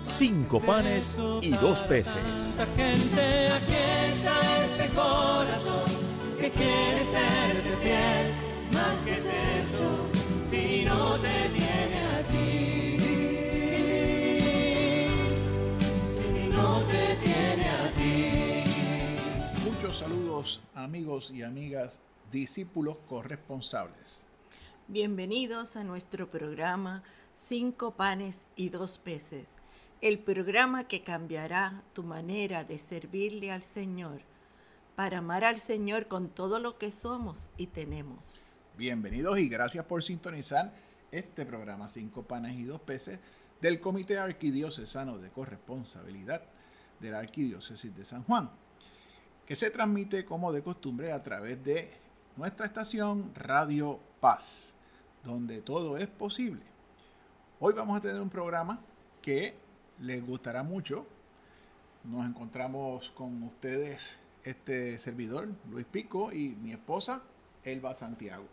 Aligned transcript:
cinco 0.00 0.60
panes 0.60 1.18
y 1.42 1.50
dos 1.50 1.84
peces. 1.84 2.56
Gente, 2.76 3.48
aquí 3.48 3.72
está 4.08 4.64
este 4.64 4.88
corazón 4.94 5.90
que 6.38 6.50
quiere 6.50 7.04
serte 7.04 7.76
fiel. 7.82 8.34
Más 8.72 8.98
que 8.98 9.14
es 9.14 9.26
eso, 9.26 10.08
si 10.42 10.84
no 10.84 11.18
te 11.20 11.48
tiene 11.50 12.00
a 12.06 12.22
ti. 12.28 12.98
Si 16.12 16.48
no 16.48 16.80
te 16.82 17.16
tiene 17.16 17.68
a 17.68 17.92
ti. 17.92 18.64
Muchos 19.64 19.98
saludos 19.98 20.60
amigos 20.74 21.30
y 21.34 21.42
amigas, 21.42 21.98
discípulos 22.30 22.96
corresponsables. 23.08 24.22
Bienvenidos 24.86 25.76
a 25.76 25.84
nuestro 25.84 26.30
programa 26.30 27.02
Cinco 27.40 27.92
panes 27.92 28.46
y 28.56 28.70
dos 28.70 28.98
peces, 28.98 29.58
el 30.00 30.20
programa 30.20 30.84
que 30.84 31.02
cambiará 31.02 31.82
tu 31.92 32.04
manera 32.04 32.62
de 32.62 32.78
servirle 32.78 33.50
al 33.50 33.64
Señor, 33.64 34.20
para 34.94 35.18
amar 35.18 35.44
al 35.44 35.58
Señor 35.58 36.06
con 36.06 36.28
todo 36.28 36.60
lo 36.60 36.78
que 36.78 36.92
somos 36.92 37.50
y 37.56 37.66
tenemos. 37.66 38.56
Bienvenidos 38.76 39.40
y 39.40 39.48
gracias 39.48 39.84
por 39.86 40.04
sintonizar 40.04 40.72
este 41.10 41.44
programa 41.44 41.88
Cinco 41.88 42.22
panes 42.22 42.56
y 42.56 42.62
dos 42.62 42.80
peces 42.80 43.18
del 43.60 43.80
Comité 43.80 44.18
Arquidiocesano 44.18 45.18
de 45.18 45.30
Corresponsabilidad 45.30 46.42
de 47.00 47.10
la 47.10 47.18
Arquidiócesis 47.18 47.94
de 47.96 48.04
San 48.04 48.22
Juan, 48.22 48.50
que 49.46 49.56
se 49.56 49.70
transmite 49.70 50.24
como 50.24 50.52
de 50.52 50.62
costumbre 50.62 51.10
a 51.10 51.24
través 51.24 51.64
de 51.64 51.90
nuestra 52.36 52.66
estación 52.66 53.32
Radio 53.34 53.98
Paz, 54.20 54.74
donde 55.24 55.60
todo 55.60 55.96
es 55.96 56.06
posible. 56.06 56.62
Hoy 57.58 57.74
vamos 57.74 57.98
a 57.98 58.00
tener 58.00 58.22
un 58.22 58.30
programa 58.30 58.80
que 59.20 59.66
les 60.00 60.24
gustará 60.24 60.62
mucho. 60.62 61.06
Nos 62.04 62.26
encontramos 62.26 63.10
con 63.10 63.42
ustedes 63.42 64.18
este 64.44 64.98
servidor, 64.98 65.48
Luis 65.70 65.86
Pico, 65.86 66.32
y 66.32 66.50
mi 66.50 66.72
esposa, 66.72 67.22
Elba 67.64 67.94
Santiago. 67.94 68.46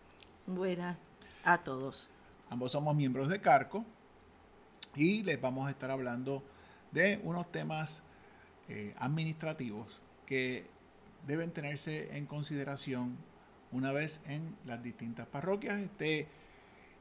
Buenas 0.48 0.98
a 1.44 1.60
todos. 1.60 2.10
Ambos 2.50 2.72
somos 2.74 2.96
miembros 2.96 3.30
de 3.30 3.42
Carco 3.42 3.86
y 4.96 5.24
les 5.24 5.40
vamos 5.40 5.68
a 5.68 5.72
estar 5.72 5.92
hablando 5.92 6.44
de 6.92 7.20
unos 7.24 7.52
temas 7.52 8.04
eh, 8.68 8.94
administrativos 8.98 10.00
que 10.26 10.66
deben 11.28 11.52
tenerse 11.52 12.16
en 12.18 12.26
consideración 12.26 13.18
una 13.72 13.92
vez 13.92 14.22
en 14.28 14.56
las 14.66 14.82
distintas 14.82 15.28
parroquias 15.28 15.80
esté 15.80 16.28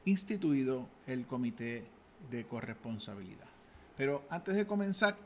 instituido 0.04 0.88
el 1.06 1.26
comité 1.26 1.84
de 2.30 2.46
corresponsabilidad. 2.46 3.53
Pero 3.96 4.24
antes 4.28 4.56
de 4.56 4.66
comenzar, 4.66 5.16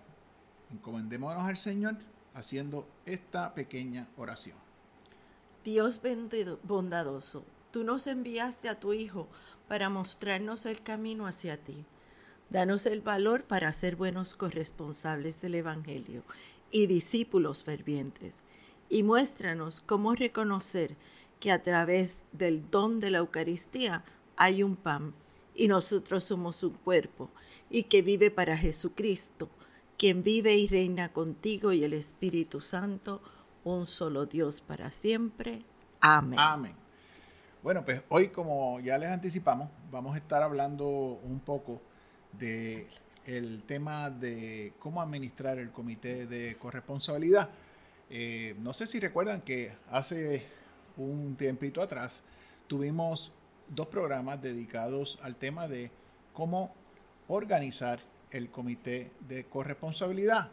encomendémonos 0.71 1.47
al 1.47 1.57
Señor 1.57 1.97
haciendo 2.35 2.87
esta 3.07 3.55
pequeña 3.55 4.09
oración. 4.17 4.57
Dios 5.65 6.01
bondadoso, 6.63 7.45
tú 7.71 7.85
nos 7.85 8.07
enviaste 8.07 8.69
a 8.69 8.79
tu 8.79 8.93
Hijo 8.93 9.29
para 9.67 9.89
mostrarnos 9.89 10.67
el 10.67 10.83
camino 10.83 11.27
hacia 11.27 11.57
ti. 11.57 11.85
Danos 12.51 12.87
el 12.87 13.03
valor 13.03 13.45
para 13.45 13.73
ser 13.73 13.97
buenos 13.97 14.35
corresponsables 14.35 15.41
del 15.41 15.57
Evangelio 15.57 16.23
y 16.71 16.87
discípulos 16.87 17.65
fervientes. 17.65 18.43
Y 18.89 19.03
muéstranos 19.03 19.81
cómo 19.81 20.15
reconocer 20.15 20.97
que 21.41 21.53
a 21.53 21.63
través 21.63 22.23
del 22.33 22.71
don 22.71 23.01
de 23.01 23.11
la 23.11 23.19
Eucaristía 23.19 24.05
hay 24.37 24.63
un 24.63 24.77
pan 24.77 25.13
y 25.59 25.67
nosotros 25.67 26.23
somos 26.23 26.63
un 26.63 26.75
cuerpo 26.75 27.31
y 27.69 27.83
que 27.85 28.01
vive 28.01 28.31
para 28.31 28.57
Jesucristo, 28.57 29.51
quien 29.99 30.23
vive 30.23 30.55
y 30.55 30.69
reina 30.69 31.13
contigo 31.13 31.73
y 31.73 31.83
el 31.83 31.93
Espíritu 31.95 32.61
Santo, 32.61 33.21
un 33.65 33.85
solo 33.85 34.25
Dios 34.25 34.61
para 34.61 34.93
siempre. 34.93 35.63
Amén. 36.01 36.39
Amén. 36.39 36.75
Bueno, 37.61 37.85
pues 37.85 38.03
hoy, 38.09 38.29
como 38.29 38.79
ya 38.79 38.97
les 38.99 39.11
anticipamos, 39.11 39.69
vamos 39.91 40.15
a 40.15 40.19
estar 40.19 40.45
hablando 40.45 40.87
un 40.87 41.41
poco 41.41 41.83
de 42.39 42.87
el 43.27 43.65
tema 43.65 44.11
de 44.11 44.75
cómo 44.79 45.03
administrar 45.03 45.59
el 45.59 45.73
comité 45.73 46.27
de 46.27 46.57
corresponsabilidad. 46.57 47.51
Eh, 48.09 48.55
no 48.61 48.73
sé 48.73 48.87
si 48.87 49.01
recuerdan 49.01 49.43
que 49.43 49.73
hace 49.91 50.47
un 50.97 51.35
tiempito 51.37 51.83
atrás 51.83 52.23
tuvimos 52.69 53.33
dos 53.71 53.89
programas 53.89 54.41
dedicados 54.43 55.19
al 55.23 55.37
tema 55.37 55.69
de 55.69 55.91
cómo 56.33 56.73
organizar 57.29 58.01
el 58.31 58.51
comité 58.51 59.11
de 59.29 59.45
corresponsabilidad, 59.45 60.51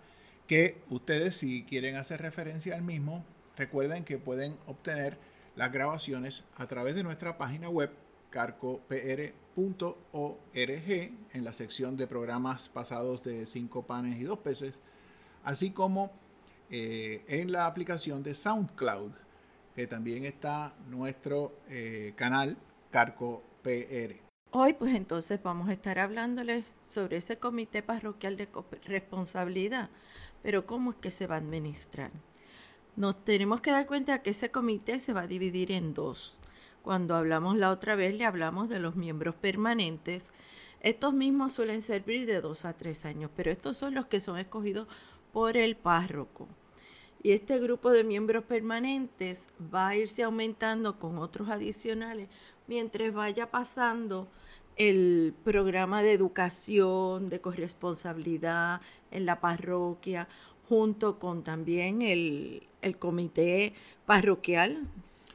que 0.48 0.82
ustedes 0.90 1.38
si 1.38 1.64
quieren 1.64 1.96
hacer 1.96 2.22
referencia 2.22 2.76
al 2.76 2.82
mismo, 2.82 3.24
recuerden 3.58 4.04
que 4.04 4.18
pueden 4.18 4.58
obtener 4.68 5.18
las 5.56 5.72
grabaciones 5.72 6.44
a 6.58 6.68
través 6.68 6.96
de 6.96 7.04
nuestra 7.04 7.38
página 7.38 7.70
web 7.70 7.92
carcopr.org 8.30 9.30
en 10.54 11.44
la 11.44 11.54
sección 11.54 11.96
de 11.96 12.08
programas 12.08 12.68
pasados 12.70 13.24
de 13.24 13.46
5 13.46 13.84
panes 13.84 14.20
y 14.20 14.24
2 14.24 14.40
peces, 14.40 14.74
así 15.44 15.72
como 15.72 16.12
eh, 16.70 17.24
en 17.28 17.52
la 17.52 17.66
aplicación 17.66 18.24
de 18.24 18.36
SoundCloud, 18.36 19.12
que 19.76 19.88
también 19.88 20.26
está 20.26 20.74
nuestro 20.90 21.54
eh, 21.70 22.14
canal 22.16 22.58
Carco 22.96 23.44
PR. 23.62 24.22
Hoy 24.52 24.72
pues 24.72 24.96
entonces 24.96 25.44
vamos 25.44 25.68
a 25.68 25.74
estar 25.74 26.00
hablándoles 26.00 26.64
sobre 26.82 27.18
ese 27.18 27.38
comité 27.38 27.84
parroquial 27.84 28.38
de 28.38 28.48
responsabilidad, 28.86 29.90
pero 30.42 30.66
cómo 30.66 30.92
es 30.92 30.98
que 31.02 31.12
se 31.12 31.28
va 31.28 31.36
a 31.36 31.40
administrar. 31.40 32.10
Nos 32.96 33.22
tenemos 33.26 33.60
que 33.60 33.72
dar 33.72 33.86
cuenta 33.86 34.24
que 34.24 34.30
ese 34.30 34.50
comité 34.50 35.02
se 35.02 35.12
va 35.12 35.24
a 35.24 35.28
dividir 35.28 35.74
en 35.74 35.94
dos. 35.94 36.38
Cuando 36.84 37.16
hablamos 37.16 37.58
la 37.58 37.72
otra 37.72 37.96
vez 37.96 38.16
le 38.16 38.24
hablamos 38.24 38.70
de 38.70 38.80
los 38.80 38.96
miembros 38.96 39.36
permanentes. 39.36 40.32
Estos 40.80 41.14
mismos 41.14 41.52
suelen 41.52 41.82
servir 41.82 42.26
de 42.26 42.40
dos 42.40 42.64
a 42.64 42.78
tres 42.78 43.04
años, 43.04 43.30
pero 43.36 43.52
estos 43.52 43.76
son 43.76 43.94
los 43.94 44.06
que 44.06 44.22
son 44.22 44.38
escogidos 44.38 44.88
por 45.34 45.58
el 45.58 45.76
párroco. 45.76 46.48
Y 47.22 47.32
este 47.32 47.60
grupo 47.60 47.92
de 47.92 48.04
miembros 48.04 48.44
permanentes 48.44 49.48
va 49.60 49.88
a 49.90 49.96
irse 49.98 50.22
aumentando 50.24 51.00
con 51.00 51.18
otros 51.18 51.50
adicionales 51.50 52.30
mientras 52.68 53.14
vaya 53.14 53.52
pasando 53.52 54.28
el 54.78 55.34
programa 55.44 56.04
de 56.04 56.14
educación, 56.14 57.30
de 57.30 57.40
corresponsabilidad 57.42 58.82
en 59.12 59.26
la 59.26 59.40
parroquia, 59.40 60.28
junto 60.68 61.20
con 61.20 61.44
también 61.44 62.02
el, 62.02 62.64
el 62.82 62.98
comité 62.98 63.74
parroquial 64.06 64.88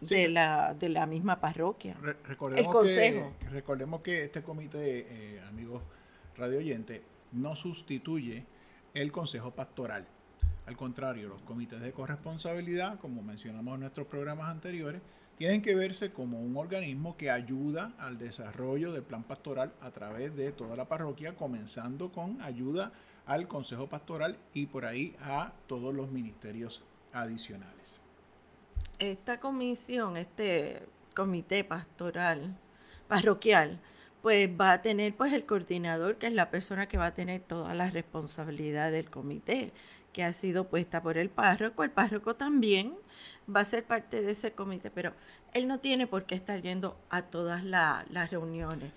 Sí. 0.03 0.15
de, 0.15 0.29
la, 0.31 0.73
de 0.73 0.89
la 0.89 1.05
misma 1.05 1.41
parroquia. 1.41 1.95
Re- 2.01 2.17
recordemos 2.25 2.65
El 2.67 2.73
consejo. 2.73 3.33
Que, 3.39 3.49
recordemos 3.51 4.01
que 4.01 4.25
este 4.25 4.43
comité, 4.43 5.07
eh, 5.11 5.43
amigos 5.47 5.83
radio 6.39 6.57
oyentes, 6.57 7.03
no 7.33 7.55
sustituye 7.55 8.47
el 8.95 9.13
consejo 9.13 9.51
pastoral. 9.51 10.07
Al 10.65 10.75
contrario, 10.75 11.29
los 11.29 11.43
comités 11.43 11.83
de 11.83 11.93
corresponsabilidad, 11.93 12.99
como 12.99 13.21
mencionamos 13.21 13.75
en 13.75 13.81
nuestros 13.81 14.07
programas 14.07 14.49
anteriores, 14.49 15.03
tienen 15.41 15.63
que 15.63 15.75
verse 15.75 16.11
como 16.11 16.39
un 16.39 16.55
organismo 16.59 17.17
que 17.17 17.31
ayuda 17.31 17.95
al 17.99 18.19
desarrollo 18.19 18.93
del 18.93 19.03
plan 19.03 19.23
pastoral 19.23 19.73
a 19.81 19.91
través 19.91 20.37
de 20.37 20.53
toda 20.53 20.77
la 20.77 20.85
parroquia, 20.85 21.35
comenzando 21.35 22.13
con 22.13 22.43
ayuda 22.43 22.93
al 23.25 23.49
consejo 23.49 23.87
pastoral 23.87 24.37
y 24.53 24.67
por 24.67 24.85
ahí 24.85 25.17
a 25.23 25.55
todos 25.67 25.95
los 25.95 26.11
ministerios 26.11 26.85
adicionales. 27.15 27.99
esta 28.99 29.41
comisión, 29.41 30.19
este 30.19 30.83
comité 31.15 31.65
pastoral, 31.65 32.55
parroquial, 33.09 33.81
pues 34.21 34.47
va 34.47 34.73
a 34.73 34.83
tener 34.83 35.17
pues 35.17 35.33
el 35.33 35.47
coordinador, 35.47 36.17
que 36.17 36.27
es 36.27 36.35
la 36.35 36.51
persona 36.51 36.87
que 36.87 36.99
va 36.99 37.07
a 37.07 37.15
tener 37.15 37.41
toda 37.41 37.73
la 37.73 37.89
responsabilidad 37.89 38.93
del 38.93 39.09
comité, 39.09 39.73
que 40.13 40.25
ha 40.25 40.33
sido 40.33 40.69
puesta 40.69 41.03
por 41.03 41.19
el 41.19 41.31
párroco. 41.31 41.85
El 41.85 41.91
párroco 41.91 42.35
también 42.37 42.95
va 43.55 43.61
a 43.61 43.65
ser 43.65 43.85
parte 43.85 44.23
de 44.23 44.33
ese 44.33 44.53
comité, 44.53 44.91
pero 44.91 45.13
él 45.55 45.67
no 45.69 45.79
tiene 45.81 46.07
por 46.07 46.25
qué 46.25 46.35
estar 46.35 46.61
yendo 46.63 46.97
a 47.11 47.23
todas 47.23 47.65
la- 47.65 48.05
las 48.11 48.31
reuniones. 48.31 48.91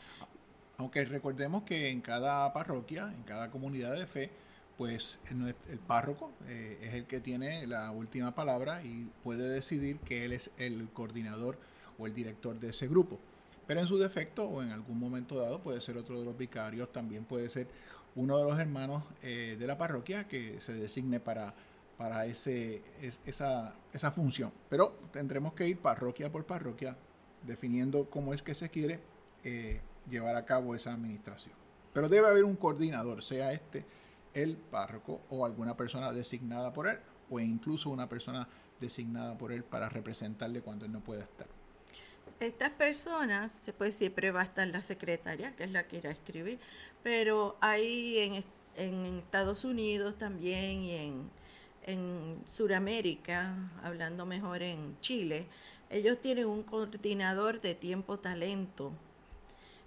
Aunque 0.78 1.06
recordemos 1.06 1.64
que 1.64 1.90
en 1.90 2.02
cada 2.02 2.52
parroquia, 2.52 3.12
en 3.16 3.24
cada 3.24 3.50
comunidad 3.52 3.94
de 3.94 4.08
fe, 4.08 4.32
pues 4.78 5.20
el 5.30 5.78
párroco 5.80 6.32
eh, 6.48 6.80
es 6.82 6.94
el 6.96 7.06
que 7.06 7.20
tiene 7.20 7.68
la 7.68 7.92
última 7.92 8.34
palabra 8.34 8.84
y 8.84 9.08
puede 9.24 9.48
decidir 9.50 9.98
que 10.00 10.26
él 10.26 10.34
es 10.34 10.52
el 10.58 10.90
coordinador 10.94 11.58
o 12.00 12.08
el 12.08 12.14
director 12.16 12.60
de 12.60 12.70
ese 12.70 12.88
grupo. 12.88 13.20
Pero 13.68 13.80
en 13.82 13.88
su 13.88 13.98
defecto 13.98 14.46
o 14.46 14.62
en 14.64 14.72
algún 14.72 15.00
momento 15.00 15.38
dado 15.38 15.60
puede 15.60 15.80
ser 15.80 15.96
otro 15.98 16.20
de 16.20 16.26
los 16.26 16.38
vicarios, 16.38 16.92
también 16.92 17.24
puede 17.24 17.50
ser 17.50 17.68
uno 18.16 18.38
de 18.38 18.44
los 18.44 18.60
hermanos 18.60 19.04
eh, 19.22 19.56
de 19.60 19.68
la 19.68 19.78
parroquia 19.78 20.28
que 20.28 20.60
se 20.60 20.74
designe 20.74 21.20
para, 21.20 21.54
para 21.98 22.26
ese, 22.26 22.82
esa, 23.26 23.76
esa 23.92 24.12
función. 24.12 24.52
Pero 24.70 24.98
tendremos 25.12 25.54
que 25.54 25.68
ir 25.68 25.80
parroquia 25.80 26.32
por 26.32 26.46
parroquia 26.46 26.96
definiendo 27.46 28.10
cómo 28.10 28.34
es 28.34 28.42
que 28.42 28.56
se 28.56 28.70
quiere 28.70 29.00
eh, 29.44 29.82
llevar 30.10 30.36
a 30.36 30.46
cabo 30.46 30.76
esa 30.76 30.94
administración. 30.94 31.56
Pero 31.94 32.10
debe 32.10 32.28
haber 32.28 32.44
un 32.44 32.56
coordinador, 32.56 33.24
sea 33.24 33.54
este 33.54 33.86
el 34.34 34.58
párroco 34.58 35.22
o 35.30 35.46
alguna 35.46 35.78
persona 35.78 36.12
designada 36.12 36.74
por 36.74 36.88
él 36.88 36.98
o 37.30 37.40
incluso 37.40 37.90
una 37.90 38.10
persona 38.10 38.48
designada 38.80 39.38
por 39.38 39.52
él 39.52 39.64
para 39.64 39.90
representarle 39.90 40.62
cuando 40.62 40.86
él 40.86 40.92
no 40.92 41.02
pueda 41.02 41.24
estar. 41.24 41.48
Estas 42.40 42.72
personas, 42.72 43.52
se 43.52 43.74
puede 43.74 43.92
siempre 43.92 44.32
va 44.32 44.42
a 44.42 44.44
estar 44.44 44.68
la 44.68 44.84
secretaria, 44.84 45.56
que 45.56 45.64
es 45.64 45.72
la 45.72 45.88
que 45.88 45.98
irá 45.98 46.10
a 46.10 46.14
escribir, 46.14 46.60
pero 47.02 47.58
hay 47.62 48.18
en, 48.18 48.44
en 48.76 49.18
Estados 49.18 49.64
Unidos 49.64 50.18
también 50.18 50.82
y 50.82 50.92
en, 50.94 51.32
en 51.86 52.42
Sudamérica, 52.46 53.56
hablando 53.82 54.26
mejor 54.26 54.62
en 54.62 55.00
Chile, 55.00 55.48
ellos 55.90 56.20
tienen 56.20 56.48
un 56.48 56.64
coordinador 56.64 57.62
de 57.62 57.76
tiempo 57.76 58.18
talento, 58.18 58.92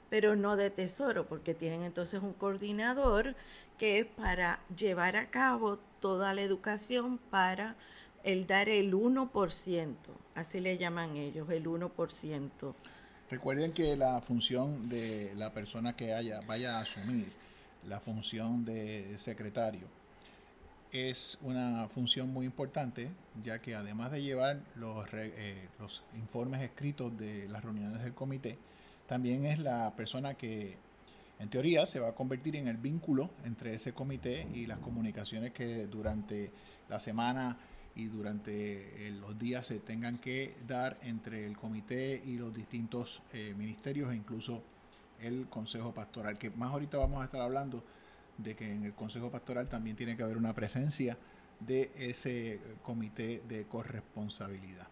pero 0.09 0.37
no 0.37 0.57
de 0.57 0.71
tesoro, 0.71 1.27
porque 1.27 1.55
tienen 1.55 1.83
entonces 1.83 2.23
un 2.23 2.33
coordinador 2.33 3.35
que 3.77 3.99
es 3.99 4.07
para 4.07 4.61
llevar 4.77 5.17
a 5.17 5.31
cabo 5.31 5.79
toda 6.01 6.33
la 6.33 6.43
educación 6.43 7.19
para 7.19 7.77
el 8.27 8.47
dar 8.47 8.69
el 8.69 8.93
1%, 8.93 9.95
así 10.35 10.61
le 10.61 10.77
llaman 10.77 11.17
ellos, 11.17 11.49
el 11.49 11.65
1%. 11.65 12.75
Recuerden 13.31 13.73
que 13.73 13.97
la 13.97 14.21
función 14.21 14.89
de 14.89 15.33
la 15.37 15.53
persona 15.53 15.95
que 15.95 16.13
haya, 16.13 16.41
vaya 16.47 16.79
a 16.79 16.81
asumir 16.83 17.33
la 17.87 18.01
función 18.01 18.65
de 18.65 19.15
secretario 19.17 19.87
es 20.91 21.39
una 21.43 21.89
función 21.89 22.33
muy 22.33 22.47
importante, 22.47 23.11
ya 23.45 23.61
que 23.61 23.77
además 23.77 24.11
de 24.11 24.23
llevar 24.23 24.59
los, 24.75 25.07
eh, 25.13 25.69
los 25.79 26.03
informes 26.17 26.63
escritos 26.63 27.17
de 27.17 27.49
las 27.49 27.65
reuniones 27.65 28.03
del 28.03 28.13
comité, 28.13 28.59
también 29.07 29.47
es 29.47 29.61
la 29.61 29.95
persona 29.95 30.35
que 30.35 30.77
en 31.39 31.49
teoría 31.49 31.87
se 31.87 32.01
va 32.01 32.09
a 32.09 32.13
convertir 32.13 32.57
en 32.57 32.67
el 32.67 32.77
vínculo 32.77 33.31
entre 33.45 33.75
ese 33.75 33.93
comité 33.93 34.49
y 34.53 34.67
las 34.67 34.79
comunicaciones 34.79 35.53
que 35.53 35.87
durante 35.87 36.51
la 36.89 36.99
semana 36.99 37.57
y 37.97 38.07
durante 38.07 39.09
eh, 39.09 39.11
los 39.11 39.39
días 39.39 39.67
se 39.67 39.81
tengan 39.81 40.19
que 40.19 40.55
dar 40.67 40.99
entre 41.03 41.47
el 41.47 41.57
comité 41.57 42.23
y 42.25 42.37
los 42.37 42.55
distintos 42.55 43.23
eh, 43.33 43.55
ministerios 43.57 44.13
e 44.13 44.17
incluso 44.17 44.63
el 45.21 45.49
consejo 45.49 45.93
pastoral, 45.93 46.39
que 46.39 46.51
más 46.51 46.71
ahorita 46.71 46.99
vamos 46.99 47.23
a 47.23 47.25
estar 47.25 47.41
hablando 47.41 47.83
de 48.39 48.55
que 48.55 48.71
en 48.71 48.85
el 48.85 48.93
Consejo 48.95 49.31
Pastoral 49.31 49.69
también 49.69 49.97
tiene 49.97 50.17
que 50.17 50.23
haber 50.23 50.37
una 50.37 50.55
presencia 50.55 51.17
de 51.61 51.91
ese 51.97 52.61
comité 52.83 53.43
de 53.49 53.65
corresponsabilidad. 53.65 54.89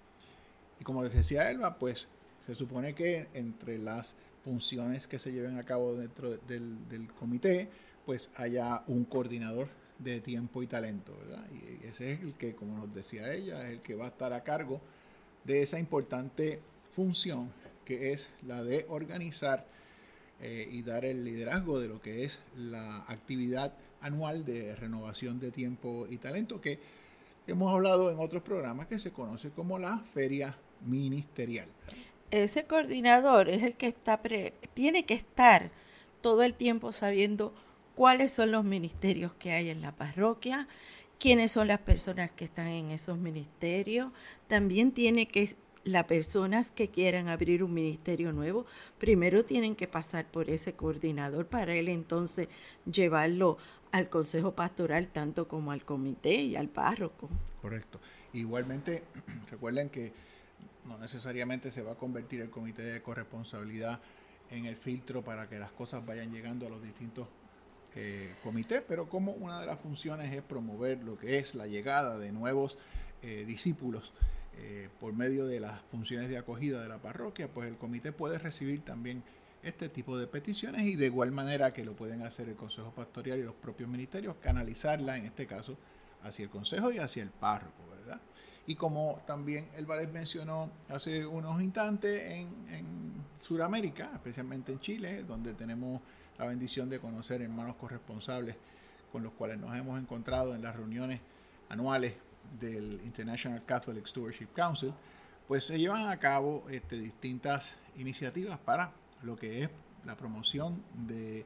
Y 0.80 0.84
como 0.84 1.02
les 1.02 1.12
decía 1.12 1.50
Elba, 1.50 1.78
pues 1.78 2.08
se 2.40 2.54
supone 2.54 2.94
que 2.94 3.28
entre 3.34 3.78
las 3.78 4.16
funciones 4.42 5.06
que 5.06 5.18
se 5.18 5.32
lleven 5.32 5.58
a 5.58 5.62
cabo 5.62 5.94
dentro 5.94 6.36
del, 6.36 7.08
comité, 7.18 7.68
pues 8.04 8.30
haya 8.36 8.82
un 8.86 9.04
coordinador 9.04 9.68
de 9.98 10.20
tiempo 10.20 10.62
y 10.62 10.66
talento, 10.66 11.16
¿verdad? 11.18 11.46
Y 11.52 11.86
ese 11.86 12.12
es 12.12 12.20
el 12.20 12.34
que, 12.34 12.54
como 12.54 12.76
nos 12.76 12.94
decía 12.94 13.32
ella, 13.32 13.62
es 13.64 13.74
el 13.74 13.80
que 13.80 13.94
va 13.94 14.06
a 14.06 14.08
estar 14.08 14.32
a 14.32 14.42
cargo 14.42 14.80
de 15.44 15.62
esa 15.62 15.78
importante 15.78 16.60
función 16.90 17.52
que 17.84 18.12
es 18.12 18.30
la 18.46 18.62
de 18.64 18.86
organizar 18.88 19.66
eh, 20.40 20.68
y 20.70 20.82
dar 20.82 21.04
el 21.04 21.24
liderazgo 21.24 21.78
de 21.78 21.88
lo 21.88 22.00
que 22.00 22.24
es 22.24 22.40
la 22.56 23.04
actividad 23.08 23.72
anual 24.00 24.44
de 24.44 24.74
renovación 24.74 25.38
de 25.38 25.50
tiempo 25.50 26.06
y 26.08 26.18
talento 26.18 26.60
que 26.60 26.78
hemos 27.46 27.72
hablado 27.72 28.10
en 28.10 28.18
otros 28.18 28.42
programas 28.42 28.86
que 28.86 28.98
se 28.98 29.12
conoce 29.12 29.50
como 29.50 29.78
la 29.78 29.98
feria 29.98 30.56
ministerial. 30.84 31.68
Ese 32.30 32.64
coordinador 32.64 33.48
es 33.48 33.62
el 33.62 33.74
que 33.74 33.86
está 33.86 34.20
tiene 34.74 35.06
que 35.06 35.14
estar 35.14 35.70
todo 36.20 36.42
el 36.42 36.54
tiempo 36.54 36.92
sabiendo 36.92 37.54
cuáles 37.94 38.32
son 38.32 38.50
los 38.50 38.64
ministerios 38.64 39.32
que 39.34 39.52
hay 39.52 39.70
en 39.70 39.80
la 39.80 39.92
parroquia, 39.92 40.68
quiénes 41.18 41.52
son 41.52 41.68
las 41.68 41.80
personas 41.80 42.30
que 42.30 42.44
están 42.44 42.68
en 42.68 42.90
esos 42.90 43.18
ministerios. 43.18 44.12
También 44.46 44.92
tiene 44.92 45.28
que 45.28 45.48
las 45.84 46.04
personas 46.04 46.72
que 46.72 46.88
quieran 46.88 47.28
abrir 47.28 47.62
un 47.62 47.74
ministerio 47.74 48.32
nuevo, 48.32 48.66
primero 48.98 49.44
tienen 49.44 49.76
que 49.76 49.86
pasar 49.86 50.26
por 50.26 50.48
ese 50.48 50.74
coordinador 50.74 51.46
para 51.46 51.74
él 51.74 51.88
entonces 51.88 52.48
llevarlo 52.90 53.58
al 53.92 54.08
consejo 54.08 54.52
pastoral 54.54 55.08
tanto 55.08 55.46
como 55.46 55.70
al 55.70 55.84
comité 55.84 56.34
y 56.34 56.56
al 56.56 56.68
párroco. 56.68 57.28
Correcto. 57.60 58.00
Igualmente, 58.32 59.04
recuerden 59.50 59.90
que 59.90 60.12
no 60.86 60.98
necesariamente 60.98 61.70
se 61.70 61.82
va 61.82 61.92
a 61.92 61.96
convertir 61.96 62.40
el 62.40 62.50
comité 62.50 62.82
de 62.82 63.02
corresponsabilidad 63.02 64.00
en 64.50 64.66
el 64.66 64.76
filtro 64.76 65.22
para 65.22 65.48
que 65.48 65.58
las 65.58 65.70
cosas 65.70 66.04
vayan 66.04 66.32
llegando 66.32 66.66
a 66.66 66.70
los 66.70 66.82
distintos 66.82 67.28
eh, 67.96 68.34
comités, 68.42 68.82
pero 68.86 69.08
como 69.08 69.32
una 69.32 69.60
de 69.60 69.66
las 69.66 69.80
funciones 69.80 70.32
es 70.34 70.42
promover 70.42 71.02
lo 71.04 71.16
que 71.16 71.38
es 71.38 71.54
la 71.54 71.66
llegada 71.66 72.18
de 72.18 72.32
nuevos 72.32 72.76
eh, 73.22 73.44
discípulos 73.46 74.12
eh, 74.58 74.88
por 75.00 75.12
medio 75.12 75.46
de 75.46 75.60
las 75.60 75.80
funciones 75.82 76.28
de 76.28 76.36
acogida 76.36 76.82
de 76.82 76.88
la 76.88 76.98
parroquia, 76.98 77.48
pues 77.48 77.68
el 77.68 77.76
comité 77.76 78.12
puede 78.12 78.38
recibir 78.38 78.84
también 78.84 79.22
este 79.62 79.88
tipo 79.88 80.18
de 80.18 80.26
peticiones 80.26 80.82
y 80.82 80.96
de 80.96 81.06
igual 81.06 81.30
manera 81.30 81.72
que 81.72 81.84
lo 81.84 81.94
pueden 81.94 82.22
hacer 82.22 82.48
el 82.48 82.56
Consejo 82.56 82.90
Pastoral 82.90 83.38
y 83.38 83.42
los 83.42 83.54
propios 83.54 83.88
ministerios, 83.88 84.36
canalizarla 84.40 85.16
en 85.16 85.26
este 85.26 85.46
caso 85.46 85.76
hacia 86.22 86.44
el 86.44 86.50
Consejo 86.50 86.92
y 86.92 86.98
hacia 86.98 87.22
el 87.22 87.30
párroco, 87.30 87.88
¿verdad? 87.90 88.20
Y 88.66 88.76
como 88.76 89.22
también 89.26 89.68
el 89.76 89.86
Valle 89.86 90.06
mencionó 90.06 90.70
hace 90.88 91.24
unos 91.26 91.60
instantes 91.62 92.22
en, 92.24 92.48
en 92.70 93.03
Sudamérica, 93.44 94.10
especialmente 94.14 94.72
en 94.72 94.80
Chile, 94.80 95.22
donde 95.22 95.52
tenemos 95.52 96.00
la 96.38 96.46
bendición 96.46 96.88
de 96.88 96.98
conocer 96.98 97.42
hermanos 97.42 97.76
corresponsables 97.76 98.56
con 99.12 99.22
los 99.22 99.34
cuales 99.34 99.58
nos 99.58 99.76
hemos 99.76 100.00
encontrado 100.00 100.54
en 100.54 100.62
las 100.62 100.74
reuniones 100.74 101.20
anuales 101.68 102.14
del 102.58 103.00
International 103.04 103.62
Catholic 103.66 104.06
Stewardship 104.06 104.48
Council, 104.54 104.94
pues 105.46 105.64
se 105.64 105.78
llevan 105.78 106.08
a 106.08 106.18
cabo 106.18 106.64
este, 106.70 106.98
distintas 106.98 107.76
iniciativas 107.98 108.58
para 108.58 108.92
lo 109.22 109.36
que 109.36 109.64
es 109.64 109.70
la 110.06 110.16
promoción 110.16 110.82
de 111.06 111.44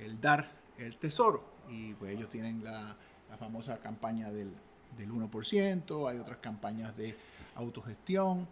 el 0.00 0.20
dar 0.20 0.50
el 0.78 0.96
tesoro. 0.96 1.44
Y 1.70 1.94
pues 1.94 2.12
ellos 2.12 2.28
tienen 2.28 2.64
la, 2.64 2.96
famosa 3.38 3.78
campaña 3.78 4.30
del, 4.30 4.50
del, 4.96 5.10
1%, 5.10 6.10
hay 6.10 6.18
otras 6.18 6.38
campañas 6.38 6.96
de 6.96 7.14
autogestión 7.54 8.48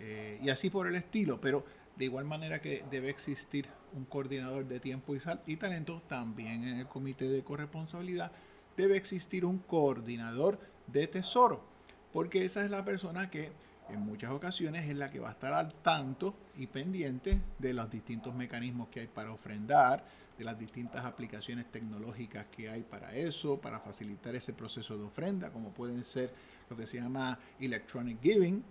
eh, 0.00 0.40
y 0.42 0.48
así 0.48 0.70
por 0.70 0.86
el 0.86 0.94
estilo. 0.94 1.40
Pero 1.40 1.64
de 1.96 2.04
igual 2.04 2.24
manera 2.24 2.60
que 2.60 2.84
debe 2.90 3.10
existir 3.10 3.68
un 3.92 4.04
coordinador 4.04 4.66
de 4.66 4.80
tiempo 4.80 5.14
y, 5.14 5.20
y 5.46 5.56
talento, 5.56 6.02
también 6.08 6.66
en 6.66 6.78
el 6.78 6.86
comité 6.86 7.28
de 7.28 7.42
corresponsabilidad 7.42 8.32
debe 8.76 8.96
existir 8.96 9.44
un 9.44 9.58
coordinador 9.58 10.58
de 10.86 11.06
tesoro, 11.06 11.64
porque 12.12 12.44
esa 12.44 12.64
es 12.64 12.70
la 12.70 12.84
persona 12.84 13.30
que 13.30 13.52
en 13.90 14.00
muchas 14.00 14.30
ocasiones 14.30 14.88
es 14.88 14.96
la 14.96 15.10
que 15.10 15.20
va 15.20 15.28
a 15.28 15.32
estar 15.32 15.52
al 15.52 15.74
tanto 15.74 16.34
y 16.56 16.66
pendiente 16.66 17.38
de 17.58 17.74
los 17.74 17.90
distintos 17.90 18.34
mecanismos 18.34 18.88
que 18.88 19.00
hay 19.00 19.06
para 19.06 19.32
ofrendar, 19.32 20.04
de 20.38 20.44
las 20.44 20.58
distintas 20.58 21.04
aplicaciones 21.04 21.70
tecnológicas 21.70 22.46
que 22.46 22.70
hay 22.70 22.82
para 22.82 23.14
eso, 23.14 23.60
para 23.60 23.80
facilitar 23.80 24.34
ese 24.34 24.54
proceso 24.54 24.96
de 24.96 25.04
ofrenda, 25.04 25.50
como 25.50 25.70
pueden 25.70 26.04
ser 26.04 26.32
lo 26.70 26.76
que 26.76 26.86
se 26.86 26.98
llama 26.98 27.38
Electronic 27.60 28.20
Giving, 28.22 28.64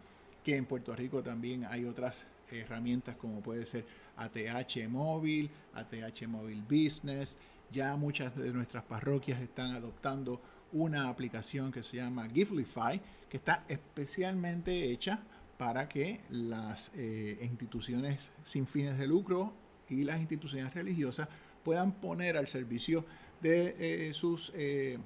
que 0.44 0.56
en 0.56 0.66
Puerto 0.66 0.96
Rico 0.96 1.22
también 1.22 1.66
hay 1.66 1.86
otras 1.86 2.26
herramientas 2.60 3.16
como 3.16 3.42
puede 3.42 3.66
ser 3.66 3.86
ATH 4.18 4.88
Móvil, 4.90 5.50
ATH 5.74 6.28
Móvil 6.28 6.62
Business, 6.62 7.38
ya 7.72 7.96
muchas 7.96 8.36
de 8.36 8.52
nuestras 8.52 8.84
parroquias 8.84 9.42
están 9.42 9.76
adoptando 9.76 10.42
una 10.74 11.10
aplicación 11.10 11.72
que 11.72 11.84
se 11.84 11.98
llama 11.98 12.30
Giflify, 12.30 13.02
que 13.30 13.38
está 13.38 13.66
especialmente 13.68 14.92
hecha 14.92 15.22
para 15.58 15.88
que 15.88 16.22
las 16.30 16.92
eh, 16.96 17.38
instituciones 17.42 18.32
sin 18.44 18.66
fines 18.66 18.98
de 18.98 19.08
lucro 19.08 19.54
y 19.90 20.04
las 20.04 20.20
instituciones 20.20 20.74
religiosas 20.74 21.28
puedan 21.64 21.94
poner 21.94 22.38
al 22.38 22.48
servicio 22.48 23.06
de 23.42 23.76
eh, 24.10 24.14
sus 24.14 24.52
eh, 24.56 24.98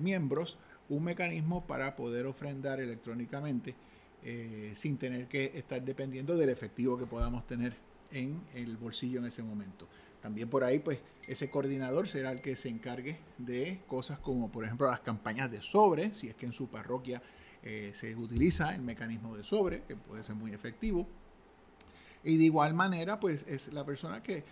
miembros 0.00 0.58
un 0.88 1.04
mecanismo 1.04 1.66
para 1.66 1.96
poder 1.96 2.26
ofrendar 2.26 2.80
electrónicamente 2.80 3.74
sin 4.74 4.96
tener 4.98 5.28
que 5.28 5.52
estar 5.54 5.80
dependiendo 5.82 6.36
del 6.36 6.48
efectivo 6.48 6.98
que 6.98 7.06
podamos 7.06 7.46
tener 7.46 7.76
en 8.10 8.42
el 8.54 8.76
bolsillo 8.76 9.20
en 9.20 9.26
ese 9.26 9.42
momento. 9.42 9.86
También 10.20 10.48
por 10.48 10.64
ahí, 10.64 10.80
pues, 10.80 10.98
ese 11.28 11.50
coordinador 11.50 12.08
será 12.08 12.32
el 12.32 12.40
que 12.40 12.56
se 12.56 12.68
encargue 12.68 13.18
de 13.38 13.80
cosas 13.86 14.18
como, 14.18 14.50
por 14.50 14.64
ejemplo, 14.64 14.90
las 14.90 15.00
campañas 15.00 15.50
de 15.50 15.62
sobre, 15.62 16.14
si 16.14 16.28
es 16.28 16.34
que 16.34 16.46
en 16.46 16.52
su 16.52 16.68
parroquia 16.68 17.22
eh, 17.62 17.90
se 17.94 18.14
utiliza 18.16 18.74
el 18.74 18.82
mecanismo 18.82 19.36
de 19.36 19.44
sobre, 19.44 19.82
que 19.82 19.94
puede 19.96 20.24
ser 20.24 20.34
muy 20.34 20.52
efectivo. 20.52 21.06
Y 22.24 22.36
de 22.38 22.44
igual 22.44 22.74
manera, 22.74 23.20
pues, 23.20 23.44
es 23.48 23.72
la 23.72 23.84
persona 23.84 24.22
que 24.22 24.44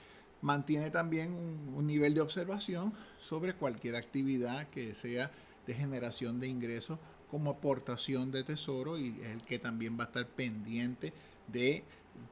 mantiene 0.43 0.91
también 0.91 1.33
un, 1.33 1.87
nivel 1.87 2.15
de 2.15 2.21
observación 2.21 2.93
sobre 3.19 3.55
cualquier 3.55 3.97
actividad 3.97 4.69
que 4.69 4.95
sea 4.95 5.31
de 5.67 5.75
generación 5.75 6.39
de 6.39 6.49
ingresos 6.49 6.99
como 7.31 7.51
aportación 7.51 8.31
de 8.31 8.45
tesoro 8.45 8.99
y 8.99 9.21
es 9.23 9.29
el 9.29 9.43
que 9.43 9.59
también 9.59 9.99
va 9.99 10.05
a 10.05 10.07
estar 10.07 10.27
pendiente 10.27 11.13
de 11.49 11.85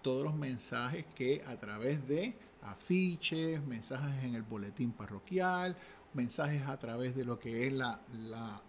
todos 0.03 0.25
los 0.25 0.35
mensajes 0.35 1.05
que 1.15 1.43
a 1.47 1.57
través 1.57 2.07
de 2.07 2.35
afiches, 2.63 3.65
mensajes 3.65 4.25
en 4.25 4.35
el 4.35 4.43
boletín 4.43 4.93
parroquial, 4.93 5.77
mensajes 6.15 6.63
a 6.67 6.79
través 6.79 7.17
de 7.17 7.25
lo 7.25 7.39
que 7.39 7.67
es 7.67 7.73
la, 7.73 8.01
la, 8.13 8.63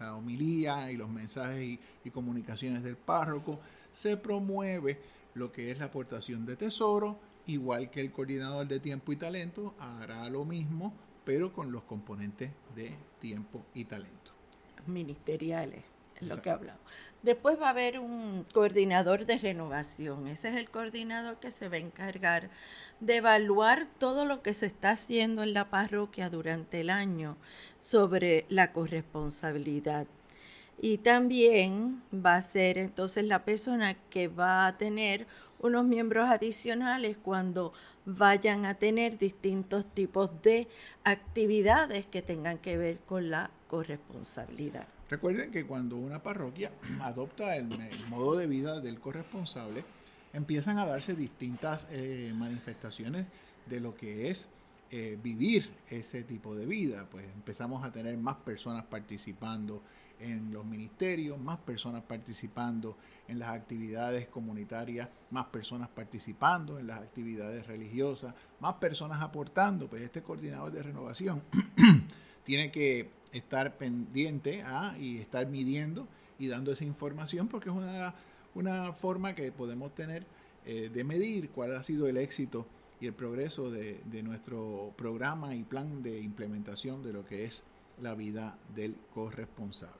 homilía 0.14 0.90
y 0.90 0.96
los 0.96 1.08
mensajes 1.08 1.78
y, 2.04 2.10
comunicaciones 2.10 2.82
del 2.82 2.96
párroco, 2.96 3.60
se 3.92 4.16
promueve 4.16 5.00
lo 5.34 5.52
que 5.52 5.70
es 5.70 5.78
la 5.78 5.86
aportación 5.86 6.44
de 6.44 6.56
tesoro, 6.56 7.18
igual 7.46 7.90
que 7.90 8.00
el 8.00 8.10
coordinador 8.10 8.66
de 8.66 8.80
tiempo 8.80 9.12
y 9.12 9.16
talento 9.16 9.74
hará 9.78 10.28
lo 10.28 10.44
mismo, 10.44 10.92
pero 11.24 11.52
con 11.52 11.70
los 11.70 11.84
componentes 11.84 12.50
de 12.74 12.96
tiempo 13.20 13.64
y 13.74 13.84
talento. 13.84 14.31
Ministeriales 14.86 15.92
lo 16.22 16.40
que 16.40 16.50
hablamos. 16.50 16.80
Después 17.22 17.60
va 17.60 17.68
a 17.68 17.70
haber 17.70 17.98
un 17.98 18.44
coordinador 18.52 19.26
de 19.26 19.38
renovación. 19.38 20.26
Ese 20.28 20.48
es 20.48 20.56
el 20.56 20.70
coordinador 20.70 21.38
que 21.38 21.50
se 21.50 21.68
va 21.68 21.76
a 21.76 21.80
encargar 21.80 22.50
de 23.00 23.16
evaluar 23.16 23.86
todo 23.98 24.24
lo 24.24 24.42
que 24.42 24.54
se 24.54 24.66
está 24.66 24.90
haciendo 24.90 25.42
en 25.42 25.54
la 25.54 25.70
parroquia 25.70 26.30
durante 26.30 26.80
el 26.80 26.90
año 26.90 27.36
sobre 27.78 28.46
la 28.48 28.72
corresponsabilidad. 28.72 30.06
Y 30.80 30.98
también 30.98 32.02
va 32.12 32.36
a 32.36 32.42
ser 32.42 32.78
entonces 32.78 33.24
la 33.24 33.44
persona 33.44 33.94
que 34.10 34.26
va 34.28 34.66
a 34.66 34.78
tener 34.78 35.26
unos 35.62 35.84
miembros 35.84 36.28
adicionales 36.28 37.16
cuando 37.16 37.72
vayan 38.04 38.66
a 38.66 38.74
tener 38.74 39.16
distintos 39.16 39.84
tipos 39.94 40.30
de 40.42 40.68
actividades 41.04 42.06
que 42.06 42.20
tengan 42.20 42.58
que 42.58 42.76
ver 42.76 42.98
con 42.98 43.30
la 43.30 43.50
corresponsabilidad. 43.68 44.86
Recuerden 45.08 45.50
que 45.50 45.64
cuando 45.64 45.96
una 45.96 46.22
parroquia 46.22 46.72
adopta 47.02 47.56
el, 47.56 47.68
modo 48.08 48.36
de 48.36 48.46
vida 48.46 48.80
del 48.80 48.98
corresponsable, 49.00 49.84
empiezan 50.32 50.78
a 50.78 50.86
darse 50.86 51.14
distintas 51.14 51.86
eh, 51.90 52.32
manifestaciones 52.34 53.26
de 53.66 53.80
lo 53.80 53.94
que 53.94 54.30
es 54.30 54.48
eh, 54.94 55.18
vivir 55.22 55.70
ese 55.88 56.22
tipo 56.22 56.54
de 56.54 56.66
vida. 56.66 57.06
Pues 57.10 57.24
empezamos 57.34 57.82
a 57.82 57.90
tener 57.90 58.14
más 58.18 58.36
personas 58.36 58.84
participando 58.84 59.82
en 60.20 60.52
los 60.52 60.66
ministerios, 60.66 61.40
más 61.40 61.56
personas 61.56 62.02
participando 62.02 62.98
en 63.26 63.38
las 63.38 63.48
actividades 63.48 64.28
comunitarias, 64.28 65.08
más 65.30 65.46
personas 65.46 65.88
participando 65.88 66.78
en 66.78 66.88
las 66.88 66.98
actividades 66.98 67.66
religiosas, 67.66 68.34
más 68.60 68.74
personas 68.74 69.22
aportando. 69.22 69.88
Pues 69.88 70.02
este 70.02 70.20
coordinador 70.20 70.70
de 70.70 70.82
renovación 70.82 71.42
tiene 72.44 72.70
que 72.70 73.08
estar 73.32 73.78
pendiente 73.78 74.60
a 74.60 74.98
y 74.98 75.16
estar 75.16 75.46
midiendo 75.46 76.06
y 76.38 76.48
dando 76.48 76.70
esa 76.70 76.84
información 76.84 77.48
porque 77.48 77.70
es 77.70 77.74
una, 77.74 78.14
una 78.54 78.92
forma 78.92 79.34
que 79.34 79.50
podemos 79.52 79.94
tener 79.94 80.26
eh, 80.66 80.90
de 80.92 81.02
medir 81.02 81.48
cuál 81.48 81.74
ha 81.74 81.82
sido 81.82 82.06
el 82.08 82.18
éxito 82.18 82.66
y 83.02 83.06
el 83.08 83.14
progreso 83.14 83.68
de, 83.68 84.00
nuestro 84.22 84.94
programa 84.96 85.56
y 85.56 85.64
plan 85.64 86.04
de 86.04 86.20
implementación 86.20 87.02
de 87.02 87.12
lo 87.12 87.26
que 87.26 87.44
es 87.44 87.64
la 88.00 88.14
vida 88.14 88.56
del 88.76 88.94
corresponsable. 89.12 89.96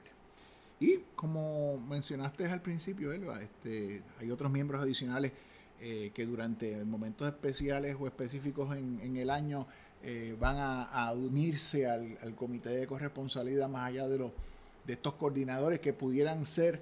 Y 0.79 0.99
como 1.17 1.79
mencionaste 1.89 2.47
al 2.47 2.63
principio, 2.63 3.13
Elba, 3.13 3.43
este, 3.43 4.03
hay 4.21 4.31
otros 4.31 4.53
miembros 4.53 4.81
adicionales 4.81 5.33
eh, 5.81 6.13
que 6.15 6.25
durante 6.25 6.85
momentos 6.85 7.27
especiales 7.27 7.97
o 7.99 8.07
específicos 8.07 8.77
en, 8.77 9.01
en 9.03 9.17
el 9.17 9.31
año 9.31 9.67
eh, 10.05 10.37
van 10.39 10.57
a, 10.59 11.13
unirse 11.13 11.89
al, 11.89 12.17
comité 12.37 12.71
de 12.71 12.87
corresponsabilidad 12.87 13.69
más 13.69 13.89
allá 13.89 14.07
de, 14.07 14.19
los, 14.19 14.31
de 14.87 14.93
estos 14.93 15.15
coordinadores 15.15 15.81
que 15.81 15.93
pudieran 15.93 16.47
ser 16.47 16.81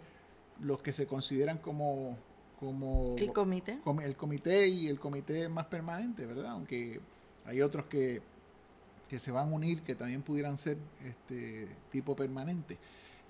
los 0.62 0.82
que 0.82 0.92
se 0.92 1.06
consideran 1.06 1.56
como, 1.56 2.18
como 2.60 3.16
el 3.18 3.32
comité 3.32 3.78
el 4.04 4.16
comité 4.16 4.68
y 4.68 4.86
el 4.86 5.00
comité 5.00 5.48
más 5.48 5.66
permanente 5.66 6.26
verdad 6.26 6.52
aunque 6.52 7.00
hay 7.46 7.62
otros 7.62 7.86
que, 7.86 8.22
que 9.08 9.18
se 9.18 9.32
van 9.32 9.48
a 9.48 9.52
unir 9.52 9.82
que 9.82 9.94
también 9.94 10.22
pudieran 10.22 10.58
ser 10.58 10.76
este 11.04 11.66
tipo 11.90 12.14
permanente. 12.14 12.78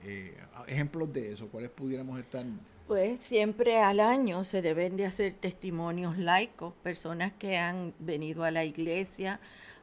Eh, 0.02 0.36
ejemplos 0.66 1.12
de 1.12 1.32
eso 1.32 1.48
cuáles 1.48 1.70
pudiéramos 1.70 2.18
estar 2.18 2.44
pues 2.90 3.22
siempre 3.22 3.78
al 3.78 4.00
año 4.00 4.42
se 4.42 4.62
deben 4.62 4.96
de 4.96 5.06
hacer 5.06 5.34
testimonios 5.34 6.18
laicos, 6.18 6.74
personas 6.82 7.32
que 7.38 7.56
han 7.56 7.94
venido 8.00 8.42
a 8.42 8.50
la 8.50 8.64
iglesia 8.64 9.38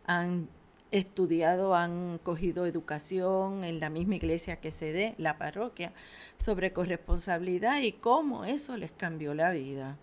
han 0.05 0.49
estudiado, 0.91 1.75
han 1.75 2.17
cogido 2.19 2.65
educación 2.65 3.63
en 3.63 3.79
la 3.79 3.89
misma 3.89 4.15
iglesia 4.15 4.59
que 4.59 4.71
se 4.71 4.91
dé, 4.93 5.15
la 5.17 5.37
parroquia, 5.37 5.93
sobre 6.37 6.73
corresponsabilidad 6.73 7.81
y 7.81 7.93
cómo 7.93 8.45
eso 8.45 8.77
les 8.77 8.91
cambió 8.91 9.33
la 9.33 9.51
vida. 9.51 9.97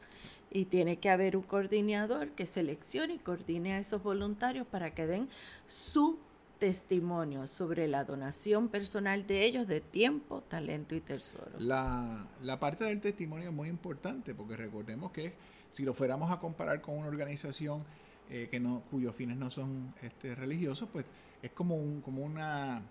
Y 0.50 0.67
tiene 0.67 0.99
que 0.99 1.11
haber 1.11 1.37
un 1.37 1.43
coordinador 1.43 2.31
que 2.31 2.47
seleccione 2.47 3.14
y 3.14 3.19
coordine 3.19 3.75
a 3.75 3.79
esos 3.79 4.03
voluntarios 4.03 4.67
para 4.67 4.95
que 4.95 5.07
den 5.07 5.29
su 5.67 6.19
testimonio 6.59 7.47
sobre 7.49 7.88
la 7.88 8.05
donación 8.05 8.69
personal 8.69 9.26
de 9.26 9.45
ellos 9.45 9.67
de 9.67 9.81
tiempo, 9.81 10.43
talento 10.43 10.95
y 10.95 11.00
tesoro. 11.00 11.50
La, 11.59 12.26
la 12.41 12.61
parte 12.61 12.85
del 12.85 13.00
testimonio 13.00 13.49
es 13.49 13.55
muy 13.55 13.69
importante 13.69 14.35
porque 14.35 14.57
recordemos 14.57 15.11
que 15.11 15.35
si 15.73 15.83
lo 15.83 15.93
fuéramos 15.93 16.31
a 16.31 16.38
comparar 16.38 16.81
con 16.81 16.97
una 16.97 17.09
organización 17.09 17.85
eh, 18.31 18.49
que 18.50 18.59
no, 18.59 18.83
cuyos 18.90 19.14
fines 19.14 19.37
no 19.37 19.50
son 19.50 19.95
este, 20.02 20.35
religiosos, 20.35 20.88
pues 20.93 21.07
es 21.43 21.50
como, 21.50 21.76
un, 21.76 22.00
como 22.00 22.23
una, 22.23 22.83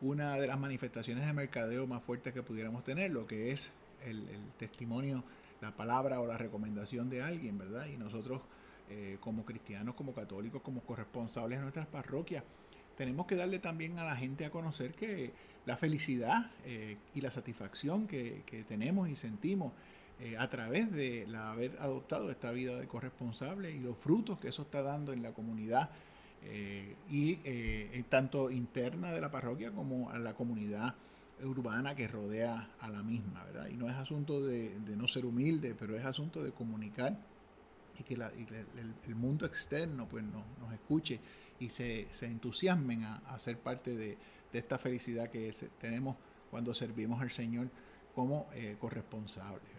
una 0.00 0.36
de 0.36 0.46
las 0.46 0.58
manifestaciones 0.58 1.26
de 1.26 1.32
mercadeo 1.32 1.86
más 1.86 2.02
fuertes 2.02 2.32
que 2.32 2.42
pudiéramos 2.42 2.82
tener, 2.82 3.10
lo 3.10 3.26
que 3.26 3.52
es 3.52 3.72
el, 4.04 4.24
testimonio, 4.58 5.24
la 5.60 5.72
palabra 5.72 6.20
o 6.20 6.26
la 6.26 6.38
recomendación 6.38 7.10
de 7.10 7.22
alguien, 7.22 7.58
¿verdad? 7.58 7.86
Y 7.86 7.98
nosotros 7.98 8.40
eh, 8.88 9.18
como 9.20 9.44
cristianos, 9.44 9.94
como 9.94 10.14
católicos, 10.14 10.62
como 10.62 10.80
corresponsables 10.80 11.58
de 11.58 11.62
nuestras 11.62 11.86
parroquias, 11.86 12.42
tenemos 12.96 13.26
que 13.26 13.36
darle 13.36 13.58
también 13.58 13.98
a 13.98 14.04
la 14.04 14.16
gente 14.16 14.46
a 14.46 14.50
conocer 14.50 14.94
que 14.94 15.32
la 15.66 15.76
felicidad 15.76 16.50
eh, 16.64 16.96
y 17.14 17.20
la 17.20 17.30
satisfacción 17.30 18.06
que, 18.06 18.42
que 18.46 18.64
tenemos 18.64 19.10
y 19.10 19.16
sentimos 19.16 19.72
eh, 20.18 20.34
a 20.38 20.48
través 20.48 20.90
de 20.92 21.26
haber 21.36 21.76
adoptado 21.78 22.30
esta 22.30 22.50
vida 22.50 22.80
de 22.80 22.88
corresponsable 22.88 23.70
y 23.70 23.80
los 23.80 23.98
frutos 23.98 24.40
que 24.40 24.48
eso 24.48 24.62
está 24.62 24.80
dando 24.80 25.12
en 25.12 25.22
la 25.22 25.32
comunidad 25.32 25.90
eh, 26.42 26.96
y 27.10 27.38
eh, 27.44 28.02
tanto 28.08 28.50
interna 28.50 29.12
de 29.12 29.20
la 29.20 29.30
parroquia 29.30 29.72
como 29.72 30.08
a 30.08 30.18
la 30.18 30.32
comunidad 30.32 30.94
urbana 31.44 31.94
que 31.94 32.08
rodea 32.08 32.70
a 32.80 32.88
la 32.88 33.02
misma, 33.02 33.44
¿verdad? 33.44 33.68
Y 33.68 33.74
no 33.74 33.90
es 33.90 33.96
asunto 33.96 34.42
de, 34.42 34.74
no 34.96 35.06
ser 35.06 35.26
humilde, 35.26 35.74
pero 35.78 35.94
es 35.98 36.06
asunto 36.06 36.42
de 36.42 36.50
comunicar 36.50 37.18
y 37.98 38.02
que 38.02 38.14
el, 38.14 39.14
mundo 39.14 39.44
externo 39.44 40.08
pues 40.08 40.24
nos, 40.24 40.72
escuche 40.72 41.20
y 41.60 41.68
se, 41.68 42.06
se 42.10 42.24
entusiasmen 42.24 43.04
a, 43.04 43.38
ser 43.38 43.58
parte 43.58 43.94
de, 43.94 44.16
esta 44.54 44.78
felicidad 44.78 45.28
que 45.28 45.54
tenemos 45.78 46.16
cuando 46.50 46.72
servimos 46.72 47.20
al 47.20 47.30
Señor 47.30 47.68
como 48.14 48.48
corresponsables. 48.80 49.75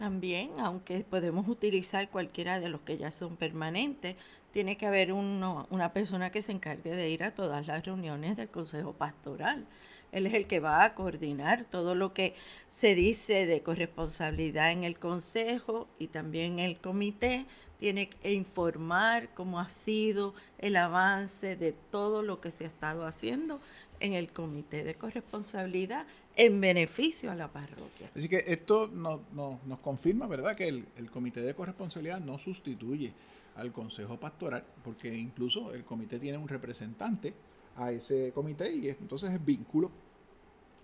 También, 0.00 0.52
aunque 0.60 1.04
podemos 1.04 1.46
utilizar 1.46 2.08
cualquiera 2.08 2.58
de 2.58 2.70
los 2.70 2.80
que 2.80 2.96
ya 2.96 3.10
son 3.10 3.36
permanentes, 3.36 4.16
tiene 4.50 4.78
que 4.78 4.86
haber 4.86 5.12
uno, 5.12 5.66
una 5.68 5.92
persona 5.92 6.32
que 6.32 6.40
se 6.40 6.52
encargue 6.52 6.96
de 6.96 7.10
ir 7.10 7.22
a 7.22 7.34
todas 7.34 7.66
las 7.66 7.84
reuniones 7.84 8.34
del 8.38 8.48
Consejo 8.48 8.94
Pastoral. 8.94 9.66
Él 10.10 10.26
es 10.26 10.32
el 10.32 10.46
que 10.46 10.58
va 10.58 10.84
a 10.84 10.94
coordinar 10.94 11.66
todo 11.66 11.94
lo 11.94 12.14
que 12.14 12.34
se 12.70 12.94
dice 12.94 13.44
de 13.44 13.62
corresponsabilidad 13.62 14.72
en 14.72 14.84
el 14.84 14.98
Consejo 14.98 15.86
y 15.98 16.06
también 16.06 16.60
el 16.60 16.78
comité. 16.78 17.44
Tiene 17.78 18.08
que 18.08 18.32
informar 18.32 19.28
cómo 19.34 19.60
ha 19.60 19.68
sido 19.68 20.32
el 20.56 20.76
avance 20.76 21.56
de 21.56 21.72
todo 21.72 22.22
lo 22.22 22.40
que 22.40 22.50
se 22.50 22.64
ha 22.64 22.68
estado 22.68 23.04
haciendo 23.04 23.60
en 24.00 24.14
el 24.14 24.32
comité 24.32 24.82
de 24.82 24.94
corresponsabilidad 24.94 26.06
en 26.36 26.60
beneficio 26.60 27.30
a 27.30 27.34
la 27.34 27.48
parroquia. 27.48 28.10
Así 28.14 28.28
que 28.28 28.44
esto 28.46 28.88
nos 28.88 29.78
confirma, 29.80 30.26
¿verdad?, 30.26 30.56
que 30.56 30.68
el, 30.68 31.10
comité 31.10 31.40
de 31.40 31.54
corresponsabilidad 31.54 32.20
no 32.20 32.38
sustituye 32.38 33.12
al 33.56 33.72
consejo 33.72 34.18
pastoral, 34.18 34.64
porque 34.84 35.12
incluso 35.12 35.74
el 35.74 35.84
comité 35.84 36.18
tiene 36.18 36.38
un 36.38 36.48
representante 36.48 37.34
a 37.76 37.92
ese 37.92 38.32
comité 38.32 38.72
y 38.72 38.88
entonces 38.88 39.30
es 39.30 39.44
vínculo 39.44 39.90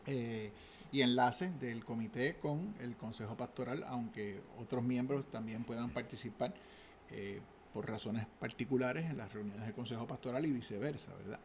eh, 0.07 0.51
y 0.93 1.01
enlace 1.01 1.51
del 1.61 1.85
comité 1.85 2.37
con 2.41 2.75
el 2.81 2.97
consejo 2.97 3.37
pastoral, 3.37 3.85
aunque 3.89 4.41
otros 4.61 4.83
miembros 4.83 5.27
también 5.31 5.65
puedan 5.65 5.91
participar. 5.91 6.55
Eh, 7.11 7.41
por 7.77 7.91
razones 7.91 8.27
particulares 8.41 9.05
en 9.05 9.19
las 9.19 9.31
reuniones 9.35 9.67
del 9.67 9.75
Consejo 9.75 10.07
Pastoral 10.07 10.47
y 10.47 10.51
viceversa, 10.51 11.15
¿verdad? 11.17 11.39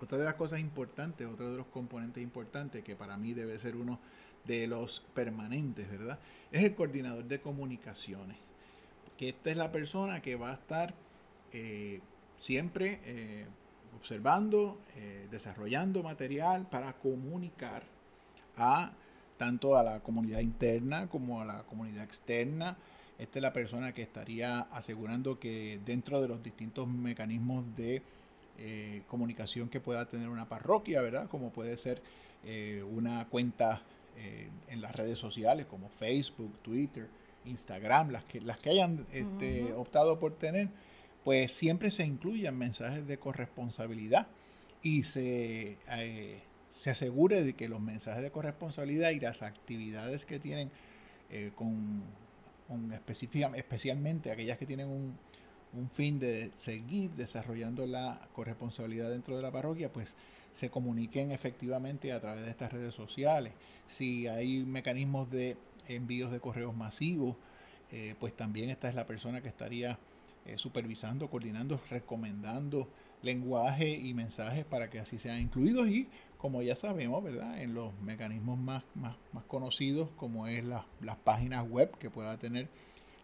Otra 0.00 0.18
de 0.18 0.24
las 0.24 0.34
cosas 0.34 0.60
importantes, 0.60 1.26
otro 1.26 1.50
de 1.50 1.56
los 1.56 1.66
componentes 1.66 2.22
importantes 2.22 2.82
que 2.84 2.96
para 2.96 3.16
mí 3.16 3.32
debe 3.32 3.58
ser 3.58 3.76
uno 3.76 3.98
de 4.44 4.66
los 4.66 5.00
permanentes, 5.14 5.90
¿verdad? 5.90 6.18
Es 6.52 6.62
el 6.62 6.74
coordinador 6.74 7.24
de 7.24 7.40
comunicaciones. 7.40 8.36
Que 9.16 9.30
esta 9.30 9.50
es 9.50 9.56
la 9.56 9.72
persona 9.72 10.20
que 10.20 10.36
va 10.36 10.50
a 10.50 10.54
estar 10.54 10.94
eh, 11.52 12.00
siempre 12.36 13.00
eh, 13.04 13.46
observando, 13.96 14.78
eh, 14.96 15.28
desarrollando 15.30 16.02
material 16.02 16.68
para 16.68 16.94
comunicar 16.94 17.84
a 18.56 18.92
tanto 19.36 19.76
a 19.76 19.82
la 19.82 20.00
comunidad 20.00 20.40
interna 20.40 21.08
como 21.08 21.40
a 21.40 21.44
la 21.44 21.62
comunidad 21.62 22.04
externa. 22.04 22.76
Esta 23.18 23.38
es 23.38 23.42
la 23.42 23.52
persona 23.52 23.94
que 23.94 24.02
estaría 24.02 24.60
asegurando 24.60 25.38
que 25.38 25.80
dentro 25.84 26.20
de 26.20 26.28
los 26.28 26.42
distintos 26.42 26.88
mecanismos 26.88 27.64
de 27.76 28.02
eh, 28.56 29.02
comunicación 29.08 29.68
que 29.68 29.80
pueda 29.80 30.06
tener 30.06 30.28
una 30.28 30.48
parroquia, 30.48 31.02
¿verdad? 31.02 31.28
Como 31.28 31.50
puede 31.50 31.76
ser 31.76 32.00
eh, 32.44 32.84
una 32.88 33.26
cuenta 33.28 33.82
eh, 34.16 34.48
en 34.68 34.80
las 34.80 34.94
redes 34.94 35.18
sociales 35.18 35.66
como 35.66 35.88
Facebook, 35.88 36.56
Twitter, 36.62 37.08
Instagram, 37.46 38.10
las 38.10 38.24
que, 38.24 38.40
las 38.40 38.58
que 38.58 38.70
hayan 38.70 39.06
este, 39.12 39.72
optado 39.72 40.20
por 40.20 40.36
tener, 40.36 40.68
pues 41.24 41.52
siempre 41.52 41.90
se 41.90 42.04
incluyan 42.04 42.56
mensajes 42.56 43.06
de 43.08 43.18
corresponsabilidad 43.18 44.28
y 44.82 45.02
se, 45.02 45.76
se 46.74 46.90
asegure 46.90 47.42
de 47.42 47.54
que 47.54 47.68
los 47.68 47.80
mensajes 47.80 48.22
de 48.22 48.30
corresponsabilidad 48.30 49.10
y 49.10 49.20
las 49.20 49.42
actividades 49.42 50.26
que 50.26 50.38
tienen 50.38 50.70
con, 51.56 52.02
con 52.68 52.92
especialmente 52.92 54.30
aquellas 54.30 54.58
que 54.58 54.66
tienen 54.66 54.88
un, 54.88 55.18
un 55.76 55.90
fin 55.90 56.18
de 56.18 56.50
seguir 56.54 57.10
desarrollando 57.10 57.86
la 57.86 58.28
corresponsabilidad 58.34 59.10
dentro 59.10 59.36
de 59.36 59.42
la 59.42 59.50
parroquia, 59.50 59.92
pues 59.92 60.16
se 60.52 60.70
comuniquen 60.70 61.32
efectivamente 61.32 62.12
a 62.12 62.20
través 62.20 62.44
de 62.44 62.50
estas 62.50 62.72
redes 62.72 62.94
sociales. 62.94 63.52
Si 63.88 64.26
hay 64.28 64.64
mecanismos 64.64 65.30
de 65.30 65.56
envíos 65.88 66.30
de 66.30 66.40
correos 66.40 66.76
masivos, 66.76 67.36
eh, 67.90 68.14
pues 68.18 68.34
también 68.36 68.70
esta 68.70 68.88
es 68.88 68.94
la 68.94 69.06
persona 69.06 69.40
que 69.40 69.48
estaría 69.48 69.98
eh, 70.46 70.58
supervisando, 70.58 71.28
coordinando, 71.28 71.80
recomendando 71.90 72.88
lenguaje 73.22 73.90
y 73.90 74.14
mensajes 74.14 74.64
para 74.64 74.90
que 74.90 75.00
así 75.00 75.18
sean 75.18 75.40
incluidos 75.40 75.88
y 75.88 76.08
como 76.36 76.60
ya 76.60 76.76
sabemos, 76.76 77.24
¿verdad? 77.24 77.60
En 77.62 77.72
los 77.72 77.98
mecanismos 78.02 78.58
más, 78.58 78.84
más, 78.94 79.16
más 79.32 79.44
conocidos 79.44 80.10
como 80.16 80.46
es 80.46 80.62
las 80.62 81.16
páginas 81.24 81.66
web 81.68 81.96
que 81.98 82.10
pueda 82.10 82.36
tener 82.36 82.68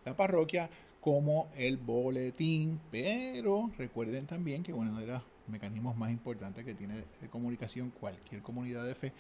la 0.07 0.17
parroquia, 0.17 0.71
como 1.01 1.49
el 1.57 1.77
boletín, 1.77 2.81
pero 2.91 3.71
recuerden 3.79 4.27
también 4.27 4.63
que 4.63 4.73
uno 4.73 4.99
de 4.99 5.07
los 5.07 5.23
mecanismos 5.47 5.97
más 5.97 6.11
importantes 6.11 6.65
que 6.65 6.75
tiene 6.75 7.05
de 7.21 7.29
comunicación 7.29 7.91
cualquier 7.91 8.43
comunidad 8.43 8.87
de 8.87 8.95
fe 8.95 9.13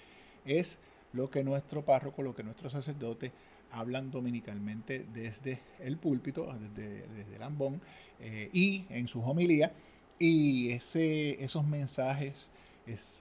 es 0.45 0.81
lo 1.13 1.31
que 1.31 1.43
nuestro 1.43 1.85
párroco, 1.85 2.23
lo 2.23 2.35
que 2.35 2.43
nuestros 2.43 2.73
sacerdotes 2.73 3.33
hablan 3.73 4.11
dominicalmente 4.11 5.07
desde 5.13 5.61
el 5.81 5.97
púlpito, 5.97 6.53
desde, 6.77 7.07
desde 7.09 7.37
el 7.37 7.43
ambón 7.43 7.81
eh, 8.21 8.51
y 8.53 8.85
en 8.91 9.09
sus 9.09 9.25
homilías. 9.25 9.73
Y 10.19 10.71
ese, 10.73 11.43
esos 11.43 11.67
mensajes 11.67 12.51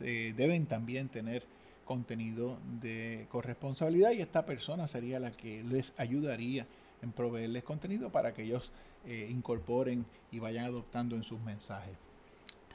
eh, 0.02 0.34
deben 0.36 0.66
también 0.66 1.10
tener 1.10 1.44
contenido 1.86 2.60
de 2.82 3.26
corresponsabilidad 3.30 4.12
y 4.12 4.22
esta 4.22 4.46
persona 4.46 4.86
sería 4.86 5.20
la 5.20 5.32
que 5.32 5.64
les 5.64 5.94
ayudaría 5.98 6.68
en 7.02 7.12
proveerles 7.12 7.64
contenido 7.64 8.12
para 8.12 8.34
que 8.34 8.44
ellos 8.44 8.72
eh, 9.06 9.28
incorporen 9.30 10.06
y 10.32 10.40
vayan 10.40 10.66
adoptando 10.66 11.16
en 11.16 11.24
sus 11.24 11.40
mensajes. 11.42 11.96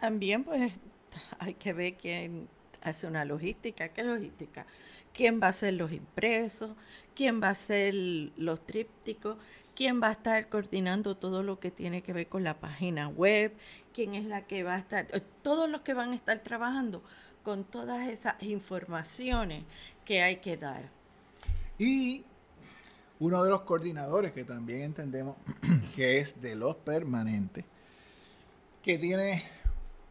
También 0.01 0.45
pues 0.45 0.73
hay 1.39 1.55
que 1.55 1.73
ver 1.73 1.95
quién 1.95 2.49
hace 2.83 3.07
una 3.07 3.25
logística, 3.25 3.89
qué 3.89 4.03
logística, 4.03 4.67
quién 5.13 5.41
va 5.41 5.47
a 5.47 5.51
hacer 5.51 5.75
los 5.75 5.93
impresos, 5.93 6.73
quién 7.15 7.43
va 7.43 7.49
a 7.49 7.53
hacer 7.53 7.95
los 7.95 8.65
trípticos, 8.67 9.37
quién 9.75 10.03
va 10.03 10.09
a 10.09 10.13
estar 10.13 10.49
coordinando 10.49 11.17
todo 11.17 11.43
lo 11.43 11.59
que 11.59 11.71
tiene 11.71 12.03
que 12.03 12.13
ver 12.13 12.29
con 12.29 12.45
la 12.45 12.59
página 12.61 13.09
web, 13.09 13.53
quién 13.93 14.15
es 14.15 14.25
la 14.25 14.47
que 14.47 14.63
va 14.63 14.75
a 14.75 14.79
estar, 14.79 15.07
eh, 15.13 15.21
todos 15.43 15.69
los 15.69 15.83
que 15.83 15.95
van 15.95 16.13
a 16.13 16.15
estar 16.15 16.39
trabajando 16.41 17.03
con 17.43 17.65
todas 17.65 18.09
esas 18.09 18.43
informaciones 18.43 19.65
que 20.05 20.23
hay 20.23 20.37
que 20.37 20.57
dar. 20.57 20.91
Y 21.79 22.25
uno 23.21 23.43
de 23.43 23.51
los 23.51 23.63
coordinadores 23.63 24.33
que 24.33 24.45
también 24.45 24.83
entendemos 24.83 25.37
que 25.97 26.19
es 26.19 26.41
de 26.41 26.57
los 26.57 26.77
permanentes, 26.77 27.65
que 28.83 28.99
tiene 28.99 29.45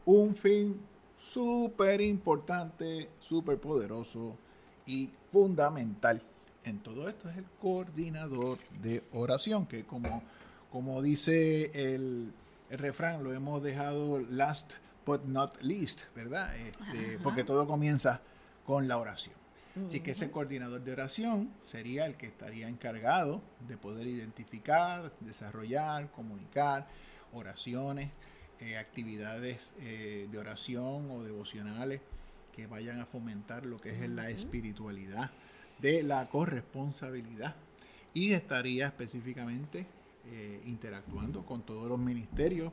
un 0.06 0.36
fin 0.36 0.80
súper 1.18 2.02
importante, 2.02 3.10
súper 3.20 3.60
poderoso 3.60 4.38
y 4.86 5.10
fundamental 5.32 6.22
en 6.66 6.80
todo 6.80 7.10
esto 7.10 7.30
es 7.30 7.38
el 7.38 7.46
coordinador 7.62 8.58
de 8.82 9.04
oración, 9.12 9.66
que 9.66 9.84
como, 9.86 10.24
como 10.72 11.02
dice 11.02 11.94
el, 11.94 12.34
refrán, 12.70 13.24
lo 13.24 13.34
hemos 13.34 13.62
dejado 13.62 14.20
last 14.20 14.74
but 15.06 15.26
not 15.26 15.62
least, 15.62 16.04
¿verdad? 16.16 16.56
Este, 16.56 17.20
porque 17.22 17.44
todo 17.44 17.68
comienza 17.68 18.22
con 18.66 18.88
la 18.88 18.98
oración. 18.98 19.36
Así 19.88 20.02
que 20.02 20.12
ese 20.12 20.30
coordinador 20.30 20.84
de 20.84 20.92
oración 20.92 21.50
sería 21.66 22.06
el 22.06 22.16
que 22.16 22.28
estaría 22.28 22.68
encargado 22.68 23.42
de 23.68 23.76
poder 23.76 24.06
identificar, 24.06 25.12
desarrollar, 25.20 26.12
comunicar 26.12 26.88
oraciones, 27.34 28.12
eh, 28.60 28.78
actividades 28.78 29.74
eh, 29.80 30.28
de 30.32 30.38
oración 30.38 31.10
o 31.10 31.24
devocionales 31.24 32.02
que 32.56 32.68
vayan 32.68 33.02
a 33.02 33.06
fomentar 33.08 33.66
lo 33.66 33.80
que 33.80 33.90
es 33.90 34.10
la 34.10 34.30
espiritualidad 34.30 35.32
de 35.80 36.04
la 36.04 36.30
corresponsabilidad. 36.30 37.56
Y 38.14 38.34
estaría 38.34 38.86
específicamente 38.86 39.88
eh, 40.28 40.62
interactuando 40.66 41.46
con 41.46 41.64
todos 41.64 41.90
los 41.90 42.00
ministerios, 42.00 42.72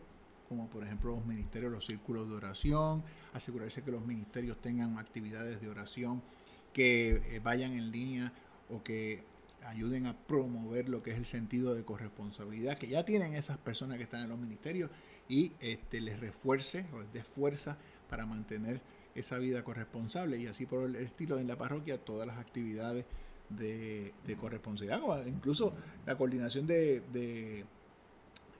como 0.50 0.68
por 0.68 0.84
ejemplo 0.84 1.16
los 1.16 1.24
ministerios, 1.24 1.72
los 1.72 1.86
círculos 1.86 2.28
de 2.28 2.34
oración, 2.34 3.02
asegurarse 3.32 3.82
que 3.82 3.90
los 3.90 4.04
ministerios 4.04 4.60
tengan 4.60 4.98
actividades 4.98 5.62
de 5.62 5.68
oración 5.68 6.22
que 6.72 7.22
eh, 7.36 7.40
vayan 7.42 7.72
en 7.72 7.90
línea 7.90 8.32
o 8.68 8.82
que 8.82 9.22
ayuden 9.66 10.06
a 10.06 10.16
promover 10.16 10.88
lo 10.88 11.02
que 11.02 11.10
es 11.10 11.18
el 11.18 11.26
sentido 11.26 11.74
de 11.74 11.84
corresponsabilidad 11.84 12.78
que 12.78 12.88
ya 12.88 13.04
tienen 13.04 13.34
esas 13.34 13.58
personas 13.58 13.98
que 13.98 14.04
están 14.04 14.22
en 14.22 14.30
los 14.30 14.38
ministerios 14.38 14.90
y 15.28 15.52
este, 15.60 16.00
les 16.00 16.18
refuerce 16.18 16.86
o 16.92 17.00
les 17.00 17.12
dé 17.12 17.22
fuerza 17.22 17.76
para 18.08 18.26
mantener 18.26 18.80
esa 19.14 19.38
vida 19.38 19.62
corresponsable 19.62 20.38
y 20.38 20.46
así 20.46 20.66
por 20.66 20.84
el 20.84 20.96
estilo 20.96 21.38
en 21.38 21.46
la 21.46 21.56
parroquia 21.56 21.98
todas 21.98 22.26
las 22.26 22.38
actividades 22.38 23.04
de, 23.48 24.12
corresponsabilidad, 24.40 25.26
incluso 25.26 25.74
la 26.06 26.16
coordinación 26.16 26.66
de, 26.66 27.02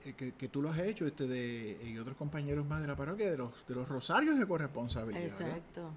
eh, 0.03 0.13
que, 0.37 0.47
tú 0.49 0.61
lo 0.61 0.69
has 0.69 0.79
hecho 0.79 1.07
este 1.07 1.27
de 1.27 1.79
y 1.85 1.97
otros 1.97 2.17
compañeros 2.17 2.65
más 2.65 2.81
de 2.81 2.87
la 2.87 2.95
parroquia 2.95 3.31
de 3.31 3.37
los 3.37 3.51
de 3.67 3.75
los 3.75 3.87
rosarios 3.87 4.37
de 4.37 4.45
corresponsabilidad. 4.45 5.23
Exacto. 5.23 5.91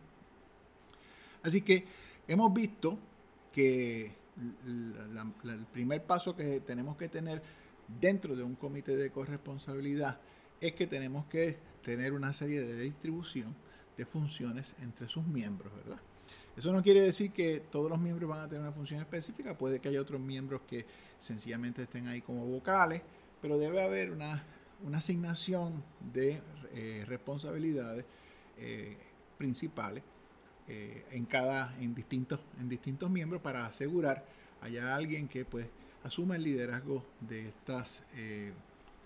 Así 1.42 1.60
que 1.60 1.84
hemos 2.28 2.52
visto 2.52 2.98
que 3.52 4.12
el 4.36 5.66
primer 5.72 6.02
paso 6.04 6.34
que 6.34 6.60
tenemos 6.60 6.96
que 6.96 7.08
tener 7.08 7.42
dentro 8.00 8.34
de 8.34 8.42
un 8.42 8.54
comité 8.54 8.96
de 8.96 9.10
corresponsabilidad 9.10 10.18
es 10.60 10.72
que 10.74 10.86
tenemos 10.86 11.26
que 11.26 11.58
tener 11.82 12.12
una 12.12 12.32
serie 12.32 12.62
de 12.62 12.80
distribución 12.80 13.54
de 13.96 14.06
funciones 14.06 14.74
entre 14.80 15.08
sus 15.08 15.24
miembros, 15.26 15.72
¿verdad? 15.76 16.00
Eso 16.56 16.72
no 16.72 16.82
quiere 16.82 17.00
decir 17.00 17.32
que 17.32 17.60
todos 17.70 17.90
los 17.90 18.00
miembros 18.00 18.30
van 18.30 18.40
a 18.40 18.48
tener 18.48 18.62
una 18.62 18.72
función 18.72 19.00
específica, 19.00 19.58
puede 19.58 19.80
que 19.80 19.88
haya 19.88 20.00
otros 20.00 20.20
miembros 20.20 20.62
que 20.68 20.86
sencillamente 21.18 21.82
estén 21.82 22.06
ahí 22.06 22.20
como 22.22 22.46
vocales, 22.46 23.02
pero 23.42 23.58
debe 23.58 23.82
haber 23.82 24.10
una, 24.10 24.44
asignación 24.94 25.82
de 26.12 26.40
eh, 26.72 27.04
responsabilidades 27.06 28.04
eh, 28.58 28.96
principales 29.36 30.02
eh, 30.68 31.04
en 31.10 31.26
cada, 31.26 31.74
en 31.80 31.94
distintos, 31.94 32.40
en 32.58 32.68
distintos 32.68 33.10
miembros 33.10 33.42
para 33.42 33.66
asegurar 33.66 34.24
haya 34.62 34.94
alguien 34.96 35.28
que 35.28 35.44
pues 35.44 35.66
asuma 36.04 36.36
el 36.36 36.44
liderazgo 36.44 37.04
de 37.20 37.48
estas, 37.48 38.02
eh, 38.14 38.52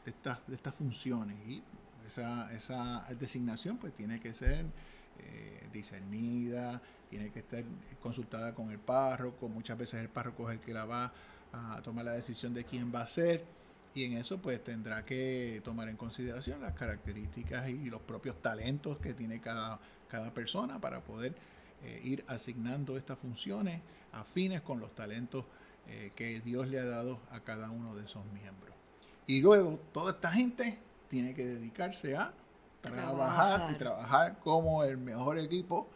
de 0.04 0.10
estas, 0.10 0.38
de 0.46 0.54
estas 0.54 0.74
funciones. 0.74 1.36
Y 1.48 1.62
esa, 2.06 2.52
esa 2.54 3.06
designación 3.18 3.76
pues 3.76 3.92
tiene 3.94 4.20
que 4.20 4.34
ser 4.34 4.66
eh, 5.18 5.68
discernida, 5.72 6.80
tiene 7.10 7.30
que 7.30 7.40
estar 7.40 7.64
consultada 8.00 8.54
con 8.54 8.70
el 8.70 8.78
párroco, 8.78 9.48
muchas 9.48 9.76
veces 9.76 10.00
el 10.00 10.08
párroco 10.08 10.48
es 10.50 10.58
el 10.58 10.64
que 10.64 10.72
la 10.72 10.84
va 10.84 11.12
a 11.52 11.80
tomar 11.82 12.04
la 12.04 12.12
decisión 12.12 12.54
de 12.54 12.64
quién 12.64 12.94
va 12.94 13.02
a 13.02 13.06
ser. 13.06 13.44
Y 13.94 14.04
en 14.04 14.12
eso 14.12 14.38
pues 14.38 14.62
tendrá 14.62 15.04
que 15.04 15.60
tomar 15.64 15.88
en 15.88 15.96
consideración 15.96 16.60
las 16.60 16.74
características 16.74 17.68
y 17.68 17.90
los 17.90 18.00
propios 18.02 18.40
talentos 18.40 18.98
que 18.98 19.12
tiene 19.12 19.40
cada 19.40 19.80
cada 20.08 20.32
persona 20.32 20.80
para 20.80 21.00
poder 21.00 21.34
eh, 21.82 22.00
ir 22.04 22.24
asignando 22.26 22.96
estas 22.96 23.18
funciones 23.18 23.80
afines 24.12 24.62
con 24.62 24.80
los 24.80 24.94
talentos 24.94 25.44
eh, 25.86 26.12
que 26.16 26.40
Dios 26.40 26.68
le 26.68 26.78
ha 26.80 26.84
dado 26.84 27.20
a 27.30 27.40
cada 27.40 27.70
uno 27.70 27.94
de 27.94 28.04
esos 28.04 28.24
miembros. 28.32 28.74
Y 29.26 29.40
luego 29.40 29.78
toda 29.92 30.12
esta 30.12 30.30
gente 30.32 30.78
tiene 31.08 31.34
que 31.34 31.46
dedicarse 31.46 32.16
a 32.16 32.32
trabajar, 32.80 33.06
Trabajar. 33.06 33.72
y 33.72 33.78
trabajar 33.78 34.38
como 34.40 34.84
el 34.84 34.98
mejor 34.98 35.38
equipo 35.38 35.88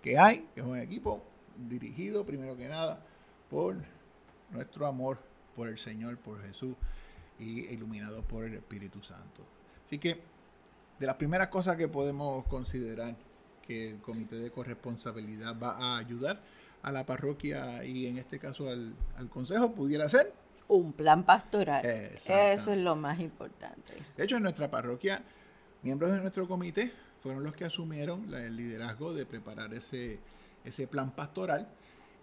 que 0.00 0.18
hay, 0.18 0.48
que 0.54 0.60
es 0.60 0.66
un 0.66 0.78
equipo 0.78 1.22
dirigido 1.56 2.24
primero 2.24 2.56
que 2.56 2.68
nada 2.68 3.04
por 3.50 3.76
nuestro 4.50 4.86
amor 4.86 5.18
por 5.54 5.68
el 5.68 5.78
Señor, 5.78 6.18
por 6.18 6.42
Jesús 6.42 6.74
y 7.38 7.66
iluminado 7.66 8.22
por 8.22 8.44
el 8.44 8.54
Espíritu 8.54 9.02
Santo. 9.02 9.42
Así 9.84 9.98
que 9.98 10.20
de 10.98 11.06
las 11.06 11.16
primeras 11.16 11.48
cosas 11.48 11.76
que 11.76 11.88
podemos 11.88 12.46
considerar 12.46 13.16
que 13.72 13.90
el 13.90 13.98
comité 14.00 14.36
de 14.36 14.50
corresponsabilidad 14.50 15.56
va 15.58 15.76
a 15.78 15.98
ayudar 15.98 16.40
a 16.82 16.92
la 16.92 17.06
parroquia 17.06 17.84
y 17.84 18.06
en 18.06 18.18
este 18.18 18.38
caso 18.38 18.68
al, 18.68 18.94
al 19.16 19.28
consejo 19.28 19.72
pudiera 19.72 20.08
ser 20.08 20.32
Un 20.68 20.92
plan 20.92 21.24
pastoral. 21.24 21.84
Eso 22.54 22.72
es 22.72 22.78
lo 22.78 22.96
más 22.96 23.18
importante. 23.20 23.92
De 24.16 24.24
hecho, 24.24 24.36
en 24.36 24.42
nuestra 24.42 24.70
parroquia, 24.70 25.22
miembros 25.82 26.10
de 26.12 26.20
nuestro 26.20 26.46
comité 26.48 26.92
fueron 27.22 27.44
los 27.44 27.54
que 27.54 27.64
asumieron 27.64 28.30
la- 28.30 28.44
el 28.44 28.56
liderazgo 28.56 29.12
de 29.14 29.26
preparar 29.26 29.72
ese, 29.74 30.18
ese 30.64 30.86
plan 30.86 31.10
pastoral, 31.12 31.68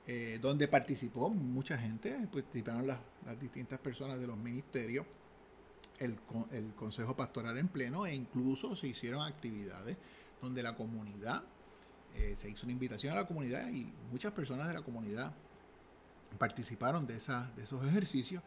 eh, 0.07 0.39
donde 0.41 0.67
participó 0.67 1.29
mucha 1.29 1.77
gente, 1.77 2.17
participaron 2.31 2.85
las, 2.87 2.99
las 3.25 3.39
distintas 3.39 3.79
personas 3.79 4.19
de 4.19 4.27
los 4.27 4.37
ministerios, 4.37 5.05
el, 5.99 6.15
el 6.51 6.73
consejo 6.75 7.15
pastoral 7.15 7.57
en 7.57 7.67
pleno, 7.67 8.05
e 8.07 8.15
incluso 8.15 8.75
se 8.75 8.87
hicieron 8.87 9.21
actividades 9.21 9.97
donde 10.41 10.63
la 10.63 10.75
comunidad, 10.75 11.43
eh, 12.15 12.33
se 12.35 12.49
hizo 12.49 12.65
una 12.65 12.73
invitación 12.73 13.13
a 13.13 13.15
la 13.15 13.27
comunidad 13.27 13.69
y 13.69 13.91
muchas 14.11 14.33
personas 14.33 14.67
de 14.67 14.73
la 14.73 14.81
comunidad 14.81 15.33
participaron 16.37 17.07
de, 17.07 17.15
esas, 17.15 17.55
de 17.55 17.63
esos 17.63 17.85
ejercicios 17.85 18.43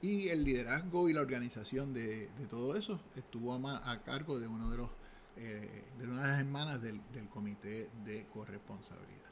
y 0.00 0.28
el 0.28 0.44
liderazgo 0.44 1.08
y 1.08 1.12
la 1.12 1.20
organización 1.20 1.94
de, 1.94 2.28
de 2.38 2.46
todo 2.48 2.76
eso 2.76 3.00
estuvo 3.16 3.54
a, 3.54 4.02
cargo 4.02 4.38
de 4.38 4.46
uno 4.46 4.70
de 4.70 4.76
los 4.76 4.90
eh, 5.36 5.82
de 5.98 6.06
una 6.06 6.22
de 6.22 6.28
las 6.28 6.38
hermanas 6.38 6.80
del, 6.80 7.00
del 7.12 7.28
comité 7.28 7.88
de 8.04 8.24
corresponsabilidad. 8.32 9.30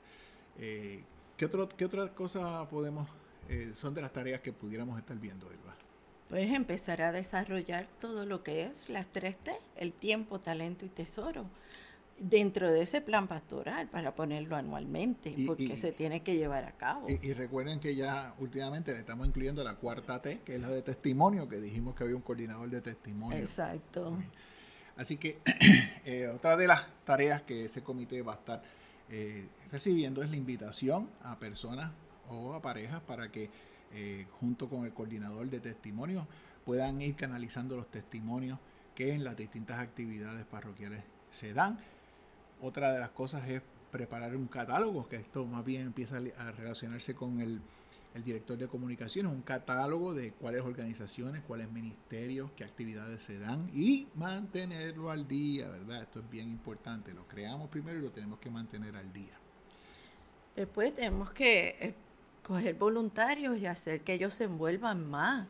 Eh, 0.58 1.04
¿qué, 1.36 1.44
otro, 1.44 1.68
¿Qué 1.68 1.84
otras 1.84 2.10
cosas 2.10 2.66
podemos, 2.68 3.08
eh, 3.48 3.72
son 3.74 3.94
de 3.94 4.02
las 4.02 4.12
tareas 4.12 4.40
que 4.40 4.52
pudiéramos 4.52 4.98
estar 4.98 5.16
viendo, 5.16 5.48
Elba? 5.50 5.76
Puedes 6.28 6.50
empezar 6.52 7.02
a 7.02 7.12
desarrollar 7.12 7.86
todo 8.00 8.26
lo 8.26 8.42
que 8.42 8.64
es 8.64 8.88
las 8.88 9.06
tres 9.06 9.36
T, 9.36 9.52
el 9.76 9.92
tiempo, 9.92 10.40
talento 10.40 10.84
y 10.84 10.88
tesoro, 10.88 11.44
dentro 12.22 12.70
de 12.70 12.82
ese 12.82 13.00
plan 13.00 13.26
pastoral 13.26 13.88
para 13.88 14.14
ponerlo 14.14 14.54
anualmente, 14.56 15.34
Y- 15.36 15.44
porque 15.46 15.64
y- 15.64 15.76
se 15.76 15.92
tiene 15.92 16.22
que 16.22 16.36
llevar 16.36 16.64
a 16.64 16.72
cabo. 16.72 17.08
Y, 17.10 17.18
y 17.26 17.32
recuerden 17.34 17.80
que 17.80 17.94
ya 17.96 18.34
últimamente 18.38 18.92
le 18.92 19.00
estamos 19.00 19.26
incluyendo 19.26 19.64
la 19.64 19.74
cuarta 19.74 20.22
T, 20.22 20.40
que 20.44 20.54
es 20.54 20.60
la 20.62 20.68
de 20.68 20.82
testimonio, 20.82 21.48
que 21.48 21.60
dijimos 21.60 21.94
que 21.96 22.04
había 22.04 22.14
un 22.16 22.22
coordinador 22.22 22.70
de 22.70 22.80
testimonio. 22.80 23.38
Exacto. 23.38 24.16
Así 24.96 25.16
que 25.16 25.38
eh, 26.04 26.28
otra 26.28 26.56
de 26.56 26.66
las 26.66 26.86
tareas 27.04 27.42
que 27.42 27.64
ese 27.64 27.82
comité 27.82 28.22
va 28.22 28.34
a 28.34 28.36
estar 28.36 28.62
eh, 29.10 29.46
recibiendo 29.70 30.22
es 30.22 30.30
la 30.30 30.36
invitación 30.36 31.08
a 31.24 31.38
personas 31.38 31.90
o 32.30 32.54
a 32.54 32.62
parejas 32.62 33.00
para 33.02 33.30
que 33.32 33.50
eh, 33.94 34.26
junto 34.40 34.68
con 34.68 34.84
el 34.84 34.92
coordinador 34.92 35.50
de 35.50 35.60
testimonio 35.60 36.26
puedan 36.64 37.02
ir 37.02 37.16
canalizando 37.16 37.76
los 37.76 37.90
testimonios 37.90 38.58
que 38.94 39.12
en 39.12 39.24
las 39.24 39.36
distintas 39.36 39.80
actividades 39.80 40.44
parroquiales 40.46 41.02
se 41.30 41.52
dan. 41.52 41.78
Otra 42.62 42.92
de 42.92 43.00
las 43.00 43.10
cosas 43.10 43.48
es 43.48 43.60
preparar 43.90 44.36
un 44.36 44.46
catálogo, 44.46 45.08
que 45.08 45.16
esto 45.16 45.44
más 45.44 45.64
bien 45.64 45.82
empieza 45.82 46.16
a 46.16 46.52
relacionarse 46.52 47.14
con 47.14 47.40
el, 47.40 47.60
el 48.14 48.24
director 48.24 48.56
de 48.56 48.68
comunicaciones, 48.68 49.32
un 49.32 49.42
catálogo 49.42 50.14
de 50.14 50.32
cuáles 50.32 50.62
organizaciones, 50.62 51.42
cuáles 51.46 51.70
ministerios, 51.70 52.50
qué 52.56 52.64
actividades 52.64 53.22
se 53.24 53.38
dan 53.38 53.68
y 53.74 54.06
mantenerlo 54.14 55.10
al 55.10 55.26
día, 55.26 55.68
¿verdad? 55.68 56.02
Esto 56.02 56.20
es 56.20 56.30
bien 56.30 56.48
importante. 56.48 57.12
Lo 57.12 57.26
creamos 57.26 57.68
primero 57.68 57.98
y 57.98 58.02
lo 58.02 58.10
tenemos 58.10 58.38
que 58.38 58.50
mantener 58.50 58.96
al 58.96 59.12
día. 59.12 59.34
Después 60.54 60.94
tenemos 60.94 61.30
que 61.30 61.76
eh, 61.80 61.94
coger 62.42 62.74
voluntarios 62.74 63.58
y 63.58 63.66
hacer 63.66 64.02
que 64.02 64.14
ellos 64.14 64.34
se 64.34 64.44
envuelvan 64.44 65.08
más 65.10 65.48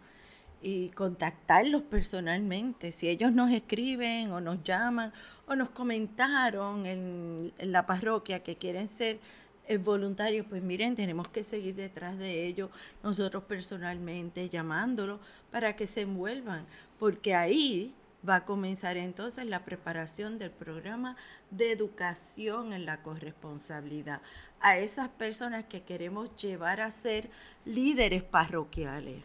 y 0.63 0.91
contactarlos 0.91 1.83
personalmente. 1.83 2.93
Si 2.93 3.09
ellos 3.09 3.33
nos 3.33 3.51
escriben 3.51 4.31
o 4.33 4.41
nos 4.41 4.63
llaman 4.63 5.13
o 5.47 5.55
nos 5.55 5.71
comentaron 5.71 6.87
en, 6.87 7.53
la 7.59 7.87
parroquia 7.87 8.43
que 8.43 8.57
quieren 8.57 8.89
ser 8.89 9.19
eh, 9.67 9.77
voluntarios, 9.77 10.47
pues 10.49 10.63
miren, 10.63 10.97
tenemos 10.97 11.29
que 11.29 11.45
seguir 11.45 11.75
detrás 11.75 12.19
de 12.19 12.47
ellos 12.47 12.71
nosotros 13.03 13.45
personalmente 13.45 14.49
llamándolos 14.49 15.21
para 15.51 15.77
que 15.77 15.87
se 15.87 16.03
envuelvan, 16.03 16.67
porque 16.99 17.35
ahí 17.35 17.95
va 18.29 18.37
a 18.37 18.45
comenzar 18.45 18.97
entonces 18.97 19.47
la 19.47 19.65
preparación 19.65 20.39
del 20.39 20.51
programa 20.51 21.17
de 21.51 21.73
educación 21.73 22.73
en 22.73 22.87
la 22.87 23.03
corresponsabilidad 23.03 24.23
a 24.61 24.79
esas 24.79 25.09
personas 25.09 25.65
que 25.65 25.83
queremos 25.83 26.35
llevar 26.37 26.81
a 26.81 26.91
ser 26.93 27.29
líderes 27.65 28.23
parroquiales 28.23 29.23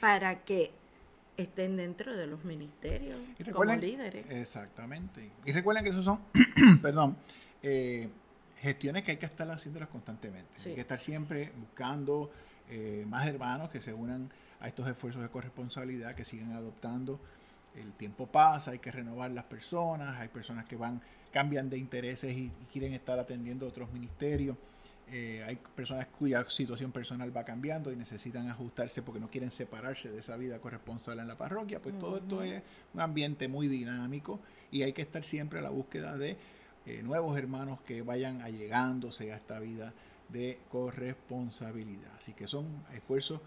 para 0.00 0.44
que 0.44 0.72
estén 1.42 1.76
dentro 1.76 2.16
de 2.16 2.26
los 2.26 2.44
ministerios 2.44 3.18
Y 3.38 3.44
como 3.50 3.64
líderes. 3.74 4.24
Exactamente. 4.30 5.30
Y 5.44 5.52
recuerden 5.52 5.84
que 5.84 5.90
esos 5.90 6.04
son, 6.04 6.20
perdón, 6.82 7.16
eh, 7.62 8.08
gestiones 8.60 9.04
que 9.04 9.12
hay 9.12 9.16
que 9.16 9.26
estar 9.26 9.50
haciéndolas 9.50 9.88
constantemente. 9.88 10.50
Sí. 10.54 10.70
Hay 10.70 10.74
que 10.76 10.80
estar 10.82 10.98
siempre 10.98 11.52
buscando 11.56 12.30
eh, 12.68 13.04
más 13.08 13.26
hermanos 13.26 13.70
que 13.70 13.80
se 13.80 13.92
unan 13.92 14.30
a 14.60 14.68
estos 14.68 14.88
esfuerzos 14.88 15.22
de 15.22 15.28
corresponsabilidad, 15.28 16.14
que 16.14 16.24
sigan 16.24 16.52
adoptando. 16.52 17.18
El 17.74 17.92
tiempo 17.92 18.26
pasa, 18.26 18.72
hay 18.72 18.78
que 18.78 18.90
renovar 18.90 19.30
las 19.30 19.44
personas, 19.44 20.18
hay 20.18 20.28
personas 20.28 20.66
que 20.66 20.76
van, 20.76 21.00
cambian 21.32 21.70
de 21.70 21.78
intereses 21.78 22.32
y, 22.32 22.52
y 22.60 22.66
quieren 22.72 22.92
estar 22.92 23.18
atendiendo 23.18 23.66
otros 23.66 23.92
ministerios. 23.92 24.56
Eh, 25.12 25.44
hay 25.44 25.56
personas 25.56 26.06
cuya 26.06 26.48
situación 26.48 26.92
personal 26.92 27.36
va 27.36 27.44
cambiando 27.44 27.90
y 27.90 27.96
necesitan 27.96 28.48
ajustarse 28.48 29.02
porque 29.02 29.18
no 29.18 29.28
quieren 29.28 29.50
separarse 29.50 30.08
de 30.10 30.20
esa 30.20 30.36
vida 30.36 30.60
corresponsal 30.60 31.18
en 31.18 31.26
la 31.26 31.36
parroquia. 31.36 31.82
Pues 31.82 31.98
todo 31.98 32.18
esto 32.18 32.42
es 32.42 32.62
un 32.94 33.00
ambiente 33.00 33.48
muy 33.48 33.66
dinámico 33.66 34.38
y 34.70 34.82
hay 34.82 34.92
que 34.92 35.02
estar 35.02 35.24
siempre 35.24 35.58
a 35.58 35.62
la 35.62 35.70
búsqueda 35.70 36.16
de 36.16 36.36
eh, 36.86 37.02
nuevos 37.02 37.36
hermanos 37.36 37.80
que 37.80 38.02
vayan 38.02 38.40
allegándose 38.42 39.32
a 39.32 39.36
esta 39.36 39.58
vida 39.58 39.92
de 40.28 40.60
corresponsabilidad. 40.70 42.12
Así 42.16 42.32
que 42.32 42.46
son 42.46 42.84
esfuerzos 42.94 43.40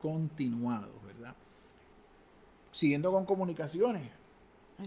continuados, 0.00 1.02
¿verdad? 1.04 1.34
Siguiendo 2.70 3.10
con 3.10 3.26
comunicaciones, 3.26 4.08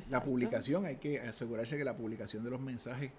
la 0.09 0.23
publicación, 0.23 0.85
hay 0.85 0.95
que 0.95 1.19
asegurarse 1.19 1.77
que 1.77 1.83
la 1.83 1.95
publicación 1.95 2.43
de 2.43 2.49
los 2.49 2.61
mensajes 2.61 3.11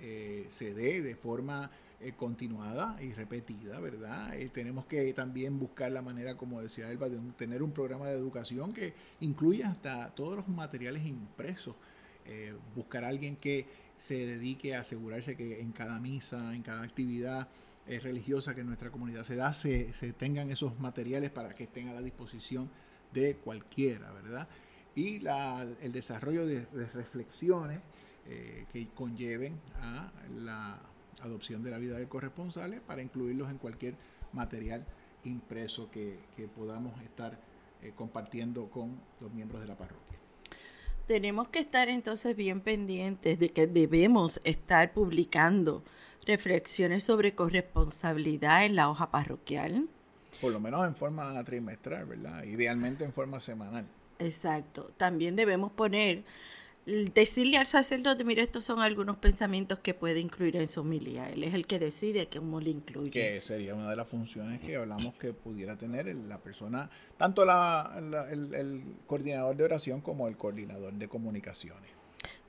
eh, 0.00 0.46
se 0.48 0.72
dé 0.74 1.02
de 1.02 1.14
forma 1.14 1.70
eh, 2.02 2.14
continuada 2.16 3.00
y 3.00 3.12
repetida, 3.12 3.78
¿verdad? 3.78 4.34
Eh, 4.34 4.48
tenemos 4.52 4.86
que 4.86 5.12
también 5.14 5.60
buscar 5.60 5.92
la 5.92 6.02
manera, 6.02 6.36
como 6.36 6.60
decía 6.60 6.90
Elba, 6.90 7.08
de 7.08 7.20
tener 7.36 7.62
un 7.62 7.70
programa 7.70 8.08
de 8.08 8.14
educación 8.14 8.72
que 8.72 8.92
incluya 9.20 9.68
hasta 9.68 10.12
todos 10.14 10.36
los 10.36 10.48
materiales 10.48 11.06
impresos. 11.06 11.76
Eh, 12.26 12.54
buscar 12.74 13.04
a 13.04 13.08
alguien 13.08 13.36
que 13.36 13.66
se 13.96 14.26
dedique 14.26 14.74
a 14.74 14.80
asegurarse 14.80 15.36
que 15.36 15.60
en 15.60 15.70
cada 15.70 16.00
misa, 16.00 16.54
en 16.56 16.62
cada 16.62 16.82
actividad 16.82 17.48
religiosa 17.86 18.54
que 18.54 18.62
en 18.62 18.68
nuestra 18.68 18.90
comunidad 18.90 19.22
se 19.22 19.36
da, 19.36 19.52
se, 19.52 19.92
se 19.92 20.12
tengan 20.12 20.50
esos 20.50 20.78
materiales 20.80 21.30
para 21.30 21.54
que 21.54 21.64
estén 21.64 21.88
a 21.88 21.92
la 21.92 22.00
disposición 22.00 22.70
de 23.12 23.36
cualquiera, 23.36 24.12
¿verdad? 24.12 24.48
y 24.94 25.26
el 25.26 25.92
desarrollo 25.92 26.46
de, 26.46 26.64
reflexiones 26.94 27.80
que 28.24 28.88
conlleven 28.94 29.60
a 29.80 30.12
la 30.30 30.80
adopción 31.20 31.62
de 31.62 31.70
la 31.70 31.78
vida 31.78 31.98
del 31.98 32.08
corresponsal 32.08 32.80
para 32.86 33.02
incluirlos 33.02 33.50
en 33.50 33.58
cualquier 33.58 33.94
material 34.32 34.86
impreso 35.24 35.90
que, 35.90 36.18
que 36.36 36.48
podamos 36.48 37.00
estar 37.02 37.38
eh, 37.82 37.92
compartiendo 37.96 38.70
con 38.70 39.00
los 39.20 39.32
miembros 39.32 39.60
de 39.60 39.68
la 39.68 39.76
parroquia. 39.76 40.18
Tenemos 41.06 41.48
que 41.48 41.58
estar 41.58 41.88
entonces 41.88 42.36
bien 42.36 42.60
pendientes 42.60 43.38
de 43.38 43.50
que 43.50 43.66
debemos 43.66 44.40
estar 44.44 44.92
publicando 44.92 45.82
reflexiones 46.26 47.02
sobre 47.02 47.34
corresponsabilidad 47.34 48.64
en 48.64 48.76
la 48.76 48.88
hoja 48.88 49.10
parroquial. 49.10 49.88
Por 50.40 50.52
lo 50.52 50.60
menos 50.60 50.86
en 50.86 50.94
forma 50.94 51.42
trimestral, 51.44 52.06
¿verdad? 52.06 52.44
Idealmente 52.44 53.04
en 53.04 53.12
forma 53.12 53.40
semanal. 53.40 53.86
Exacto. 54.18 54.92
También 54.96 55.34
debemos 55.34 55.72
poner, 55.72 56.24
decirle 56.86 57.58
al 57.58 57.66
sacerdote, 57.66 58.24
mire, 58.24 58.42
estos 58.42 58.64
son 58.64 58.80
algunos 58.80 59.16
pensamientos 59.16 59.78
que 59.78 59.94
puede 59.94 60.18
incluir 60.20 60.56
en 60.56 60.66
su 60.68 60.80
homilía. 60.80 61.30
Él 61.30 61.44
es 61.44 61.54
el 61.54 61.66
que 61.66 61.78
decide 61.78 62.28
cómo 62.28 62.60
le 62.60 62.70
incluye. 62.70 63.10
que 63.10 63.40
sería 63.40 63.74
una 63.74 63.88
de 63.90 63.96
las 63.96 64.08
funciones 64.08 64.60
que 64.60 64.76
hablamos 64.76 65.14
que 65.14 65.32
pudiera 65.32 65.76
tener 65.76 66.06
la 66.16 66.38
persona, 66.38 66.90
tanto 67.16 67.44
la- 67.44 68.00
la- 68.10 68.30
el, 68.30 68.52
el 68.54 68.82
coordinador 69.06 69.56
de 69.56 69.64
oración 69.64 70.00
como 70.00 70.26
el 70.28 70.36
coordinador 70.36 70.92
de 70.94 71.08
comunicaciones. 71.08 71.90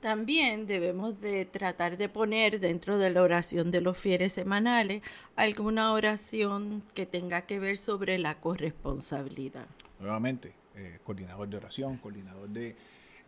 También 0.00 0.66
debemos 0.66 1.20
de 1.20 1.46
tratar 1.46 1.96
de 1.96 2.08
poner 2.10 2.60
dentro 2.60 2.98
de 2.98 3.10
la 3.10 3.22
oración 3.22 3.70
de 3.70 3.80
los 3.80 3.96
fieles 3.96 4.32
semanales 4.34 5.02
alguna 5.34 5.92
oración 5.92 6.82
que 6.92 7.06
tenga 7.06 7.42
que 7.42 7.58
ver 7.58 7.78
sobre 7.78 8.18
la 8.18 8.34
corresponsabilidad. 8.40 9.66
Nuevamente, 10.00 10.52
eh, 10.76 10.98
coordinador 11.04 11.48
de 11.48 11.56
oración, 11.56 11.96
coordinador 11.96 12.48
de 12.50 12.76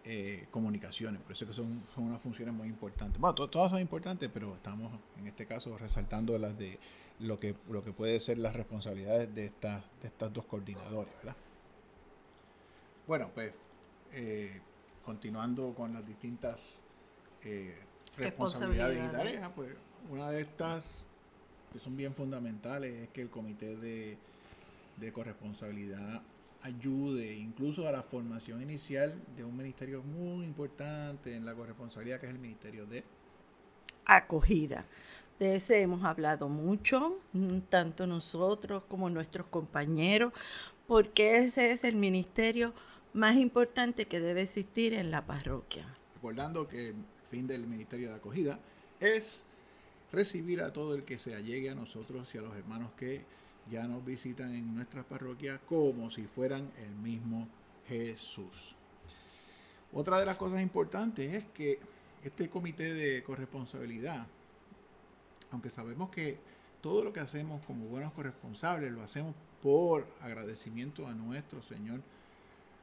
eh, 0.08 0.46
comunicaciones. 0.52 1.20
Por 1.20 1.32
eso 1.32 1.46
que 1.48 1.52
son, 1.52 1.82
son 1.92 2.04
unas 2.04 2.22
funciones 2.22 2.54
muy 2.54 2.68
importantes. 2.68 3.20
Bueno, 3.20 3.34
todas 3.34 3.72
son 3.72 3.80
importantes, 3.80 4.30
pero 4.32 4.54
estamos 4.54 4.92
en 5.18 5.26
este 5.26 5.46
caso 5.46 5.76
resaltando 5.76 6.38
las 6.38 6.56
de 6.56 6.78
lo 7.18 7.40
que, 7.40 7.56
lo 7.68 7.82
que 7.82 7.90
puede 7.90 8.20
ser 8.20 8.38
las 8.38 8.54
responsabilidades 8.54 9.34
de, 9.34 9.46
estas 9.46 9.82
de 10.00 10.06
estas 10.06 10.32
dos 10.32 10.44
coordinadores, 10.44 11.12
¿verdad? 11.16 11.34
Bueno, 13.08 13.30
pues 13.34 13.52
eh, 14.12 14.60
continuando 15.04 15.74
con 15.74 15.92
las 15.92 16.06
distintas 16.06 16.84
eh, 17.42 17.76
responsabilidades 18.16 19.04
y 19.04 19.12
tareas, 19.12 19.50
pues 19.56 19.70
una 20.08 20.30
de 20.30 20.42
estas 20.42 21.04
que 21.72 21.80
son 21.80 21.96
bien 21.96 22.14
fundamentales 22.14 22.94
es 22.94 23.08
que 23.08 23.22
el 23.22 23.30
comité 23.30 23.76
de, 23.76 24.16
de 24.98 25.12
corresponsabilidad 25.12 26.22
ayude 26.66 27.35
incluso 27.37 27.87
a 27.87 27.92
la 27.92 28.02
formación 28.02 28.61
inicial 28.61 29.14
de 29.37 29.44
un 29.44 29.57
ministerio 29.57 30.02
muy 30.02 30.44
importante 30.44 31.35
en 31.35 31.46
la 31.46 31.55
corresponsabilidad 31.55 32.20
que 32.20 32.26
es 32.26 32.33
el 32.33 32.38
ministerio 32.38 32.87
de 32.87 33.05
acogida. 34.05 34.85
De 35.38 35.57
ese 35.57 35.81
hemos 35.81 36.05
hablado 36.05 36.48
mucho, 36.48 37.20
mm, 37.33 37.59
tanto 37.68 38.07
nosotros 38.07 38.83
como 38.88 39.11
nuestros 39.11 39.46
compañeros, 39.46 40.33
porque 40.87 41.38
ese 41.38 41.70
es 41.70 41.85
el 41.85 41.94
ministerio 41.94 42.72
más 43.12 43.37
importante 43.37 44.07
que 44.07 44.20
debe 44.20 44.42
existir 44.42 44.92
en 44.94 45.11
la 45.11 45.24
parroquia. 45.24 45.87
Recordando 46.14 46.66
que 46.66 46.88
el 46.88 46.96
fin 47.31 47.46
del 47.46 47.66
ministerio 47.66 48.09
de 48.09 48.16
acogida 48.16 48.59
es 48.98 49.44
recibir 50.11 50.62
a 50.62 50.72
todo 50.72 50.94
el 50.94 51.05
que 51.05 51.18
se 51.18 51.35
allegue 51.35 51.70
a 51.70 51.74
nosotros 51.74 52.35
y 52.35 52.38
a 52.38 52.42
los 52.42 52.57
hermanos 52.57 52.90
que 52.96 53.24
ya 53.70 53.87
nos 53.87 54.05
visitan 54.05 54.55
en 54.55 54.74
nuestra 54.74 55.02
parroquia 55.02 55.61
como 55.66 56.11
si 56.11 56.24
fueran 56.26 56.70
el 56.79 56.90
mismo 56.90 57.48
Jesús. 57.88 58.74
Otra 59.92 60.18
de 60.18 60.26
las 60.26 60.37
cosas 60.37 60.61
importantes 60.61 61.33
es 61.33 61.44
que 61.46 61.79
este 62.22 62.48
comité 62.48 62.92
de 62.94 63.22
corresponsabilidad, 63.22 64.26
aunque 65.50 65.70
sabemos 65.70 66.11
que 66.11 66.38
todo 66.81 67.02
lo 67.02 67.12
que 67.12 67.20
hacemos 67.20 67.64
como 67.66 67.87
buenos 67.87 68.12
corresponsables 68.12 68.92
lo 68.92 69.02
hacemos 69.02 69.35
por 69.62 70.07
agradecimiento 70.20 71.07
a 71.07 71.14
nuestro 71.14 71.62
Señor, 71.62 72.00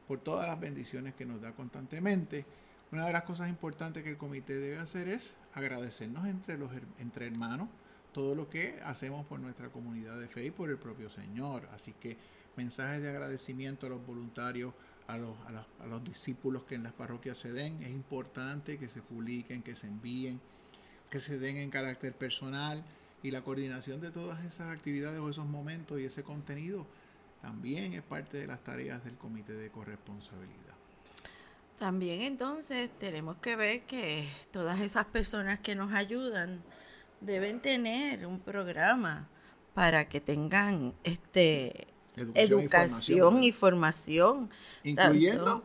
por 0.07 0.19
todas 0.19 0.47
las 0.47 0.59
bendiciones 0.59 1.13
que 1.13 1.25
nos 1.25 1.41
da 1.41 1.53
constantemente, 1.53 2.45
una 2.91 3.07
de 3.07 3.13
las 3.13 3.23
cosas 3.23 3.49
importantes 3.49 4.03
que 4.03 4.09
el 4.09 4.17
comité 4.17 4.55
debe 4.55 4.77
hacer 4.77 5.07
es 5.07 5.33
agradecernos 5.53 6.27
entre, 6.27 6.57
los, 6.57 6.71
entre 6.99 7.27
hermanos 7.27 7.69
todo 8.13 8.35
lo 8.35 8.49
que 8.49 8.79
hacemos 8.85 9.25
por 9.25 9.39
nuestra 9.39 9.69
comunidad 9.69 10.19
de 10.19 10.27
fe 10.27 10.45
y 10.45 10.51
por 10.51 10.69
el 10.69 10.77
propio 10.77 11.09
Señor. 11.09 11.67
Así 11.73 11.93
que 11.99 12.17
mensajes 12.55 13.01
de 13.01 13.09
agradecimiento 13.09 13.87
a 13.87 13.89
los 13.89 14.05
voluntarios, 14.05 14.73
a 15.07 15.17
los, 15.17 15.35
a, 15.81 15.87
los, 15.87 16.03
discípulos 16.03 16.63
que 16.63 16.75
en 16.75 16.83
las 16.83 16.93
parroquias 16.93 17.37
se 17.37 17.51
den. 17.51 17.81
Es 17.83 17.89
importante 17.89 18.77
que 18.77 18.87
se 18.87 19.01
publiquen, 19.01 19.63
que 19.63 19.75
se 19.75 19.87
envíen, 19.87 20.39
que 21.09 21.19
se 21.19 21.37
den 21.37 21.57
en 21.57 21.69
carácter 21.69 22.13
personal 22.13 22.83
y 23.21 23.31
la 23.31 23.41
coordinación 23.41 23.99
de 24.01 24.11
todas 24.11 24.43
esas 24.45 24.71
actividades 24.71 25.19
o 25.19 25.29
esos 25.29 25.45
momentos 25.45 25.99
y 25.99 26.05
ese 26.05 26.23
contenido 26.23 26.85
también 27.41 27.93
es 27.93 28.03
parte 28.03 28.37
de 28.37 28.47
las 28.47 28.63
tareas 28.63 29.03
del 29.03 29.15
comité 29.15 29.53
de 29.53 29.69
corresponsabilidad. 29.69 30.73
También 31.79 32.21
entonces 32.21 32.89
tenemos 32.99 33.37
que 33.37 33.55
ver 33.55 33.81
que 33.81 34.29
todas 34.51 34.79
esas 34.79 35.05
personas 35.05 35.59
que 35.59 35.75
nos 35.75 35.91
ayudan 35.91 36.61
deben 37.25 37.61
tener 37.61 38.25
un 38.25 38.39
programa 38.39 39.29
para 39.73 40.07
que 40.07 40.21
tengan 40.21 40.93
este 41.03 41.87
educación, 42.35 43.43
y 43.43 43.51
formación, 43.51 44.49
incluyendo 44.83 45.63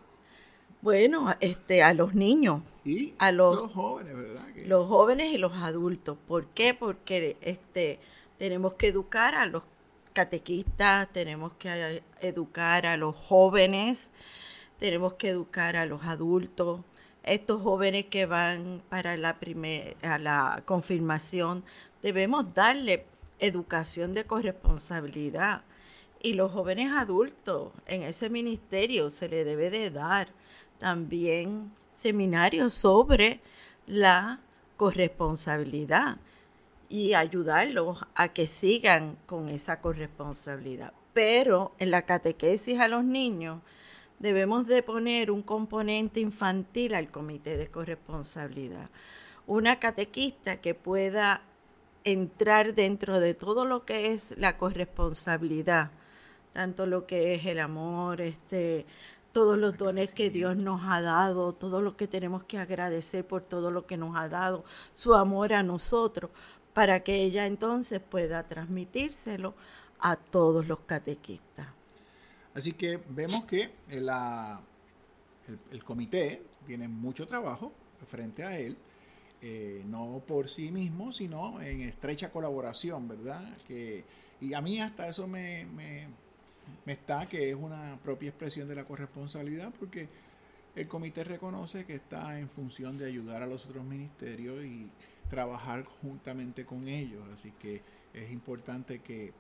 bueno 0.81 1.35
este 1.41 1.83
a 1.83 1.93
los 1.93 2.15
niños 2.15 2.63
y 2.85 3.15
a 3.19 3.33
los, 3.33 3.73
jóvenes 3.73 4.17
verdad 4.17 4.47
los 4.65 4.89
jóvenes 4.89 5.33
y 5.33 5.39
los 5.39 5.53
adultos. 5.55 6.17
¿por 6.27 6.47
qué? 6.47 6.73
porque 6.75 7.37
este 7.41 8.01
tenemos 8.39 8.75
que 8.75 8.89
educar 8.89 9.35
a 9.35 9.47
los 9.47 9.65
catequistas 10.13 11.13
tenemos 11.13 11.53
que 11.59 12.03
educar 12.21 12.87
a 12.87 12.97
los 12.97 13.15
jóvenes 13.15 14.13
tenemos 14.79 15.15
que 15.15 15.29
educar 15.29 15.77
a 15.77 15.85
los 15.87 16.05
adultos 16.05 16.81
estos 17.23 17.63
jóvenes 17.63 18.07
que 18.07 18.27
van 18.27 18.83
para 18.89 19.17
la 19.17 19.39
primera 19.39 20.19
la 20.19 20.63
confirmación 20.65 21.65
debemos 22.03 22.55
darle 22.55 23.07
educación 23.39 24.15
de 24.15 24.25
corresponsabilidad 24.25 25.63
y 26.23 26.35
los 26.35 26.53
jóvenes 26.53 26.93
adultos 26.93 27.73
en 27.87 28.03
ese 28.03 28.31
ministerio 28.31 29.11
se 29.11 29.29
le 29.29 29.45
debe 29.45 29.71
de 29.71 29.91
dar 29.91 30.29
también 30.79 31.73
seminarios 31.93 32.75
sobre 32.75 33.41
la 33.87 34.41
corresponsabilidad 34.77 36.19
y 36.89 37.15
ayudarlos 37.15 37.99
a 38.15 38.29
que 38.29 38.47
sigan 38.47 39.19
con 39.27 39.49
esa 39.49 39.81
corresponsabilidad. 39.81 40.93
Pero 41.13 41.73
en 41.79 41.91
la 41.91 42.03
catequesis 42.03 42.79
a 42.81 42.89
los 42.89 43.05
niños 43.05 43.61
debemos 44.19 44.67
de 44.67 44.83
poner 44.83 45.31
un 45.31 45.43
componente 45.43 46.21
infantil 46.21 46.95
al 46.95 47.11
comité 47.11 47.57
de 47.57 47.69
corresponsabilidad. 47.69 48.91
Una 49.47 49.79
catequista 49.79 50.61
que 50.61 50.75
pueda 50.75 51.43
entrar 52.05 52.75
dentro 52.75 53.21
de 53.21 53.35
todo 53.35 53.65
lo 53.65 53.85
que 53.85 54.13
es 54.13 54.37
la 54.39 54.57
corresponsabilidad 54.57 55.91
tanto 56.59 56.87
lo 56.87 57.07
que 57.07 57.35
es 57.35 57.47
el 57.47 57.61
amor, 57.61 58.21
este, 58.21 58.85
todos 59.31 59.57
los 59.57 59.79
dones 59.79 60.11
que 60.11 60.29
Dios 60.29 60.57
nos 60.57 60.81
ha 60.85 61.01
dado, 61.01 61.53
todo 61.53 61.81
lo 61.81 61.97
que 61.97 62.09
tenemos 62.09 62.43
que 62.43 62.59
agradecer 62.59 63.25
por 63.25 63.43
todo 63.43 63.71
lo 63.71 63.87
que 63.87 63.97
nos 63.97 64.17
ha 64.17 64.29
dado, 64.29 64.65
su 64.93 65.15
amor 65.15 65.53
a 65.53 65.63
nosotros, 65.63 66.33
para 66.75 67.05
que 67.05 67.23
ella 67.23 67.47
entonces 67.47 68.01
pueda 68.01 68.43
transmitírselo 68.43 69.55
a 70.01 70.17
todos 70.17 70.67
los 70.67 70.81
catequistas. 70.81 71.78
Así 72.55 72.73
que 72.73 72.99
vemos 73.11 73.45
que 73.45 73.71
el, 73.91 74.11
el, 75.71 75.85
comité 75.85 76.43
tiene 76.67 76.89
mucho 76.89 77.27
trabajo 77.27 77.73
frente 78.09 78.45
a 78.45 78.59
él, 78.59 78.77
eh, 79.41 79.83
no 79.87 80.23
por 80.27 80.49
sí 80.49 80.71
mismo, 80.71 81.13
sino 81.13 81.61
en 81.61 81.83
estrecha 81.83 82.31
colaboración, 82.31 83.07
¿verdad? 83.07 83.57
Que, 83.67 84.05
y 84.41 84.55
a 84.55 84.61
mí 84.61 84.81
hasta 84.81 85.09
eso 85.09 85.27
me 85.29 85.67
está, 86.87 87.29
que 87.29 87.51
es 87.51 87.57
una 87.57 87.99
propia 88.03 88.31
expresión 88.31 88.69
de 88.69 88.75
la 88.75 88.85
corresponsabilidad, 88.85 89.73
porque 89.79 90.09
el 90.75 90.89
comité 90.89 91.25
reconoce 91.25 91.85
que 91.85 91.95
está 91.95 92.39
en 92.39 92.49
función 92.49 92.99
de 92.99 93.07
ayudar 93.07 93.43
a 93.43 93.47
los 93.47 93.67
otros 93.67 93.85
ministerios 93.85 94.65
y 94.65 94.89
trabajar 95.31 95.85
juntamente 95.85 96.65
con 96.65 96.89
ellos. 96.89 97.23
Así 97.35 97.53
que 97.61 97.83
es 98.15 98.31
importante 98.33 99.01
que 99.01 99.33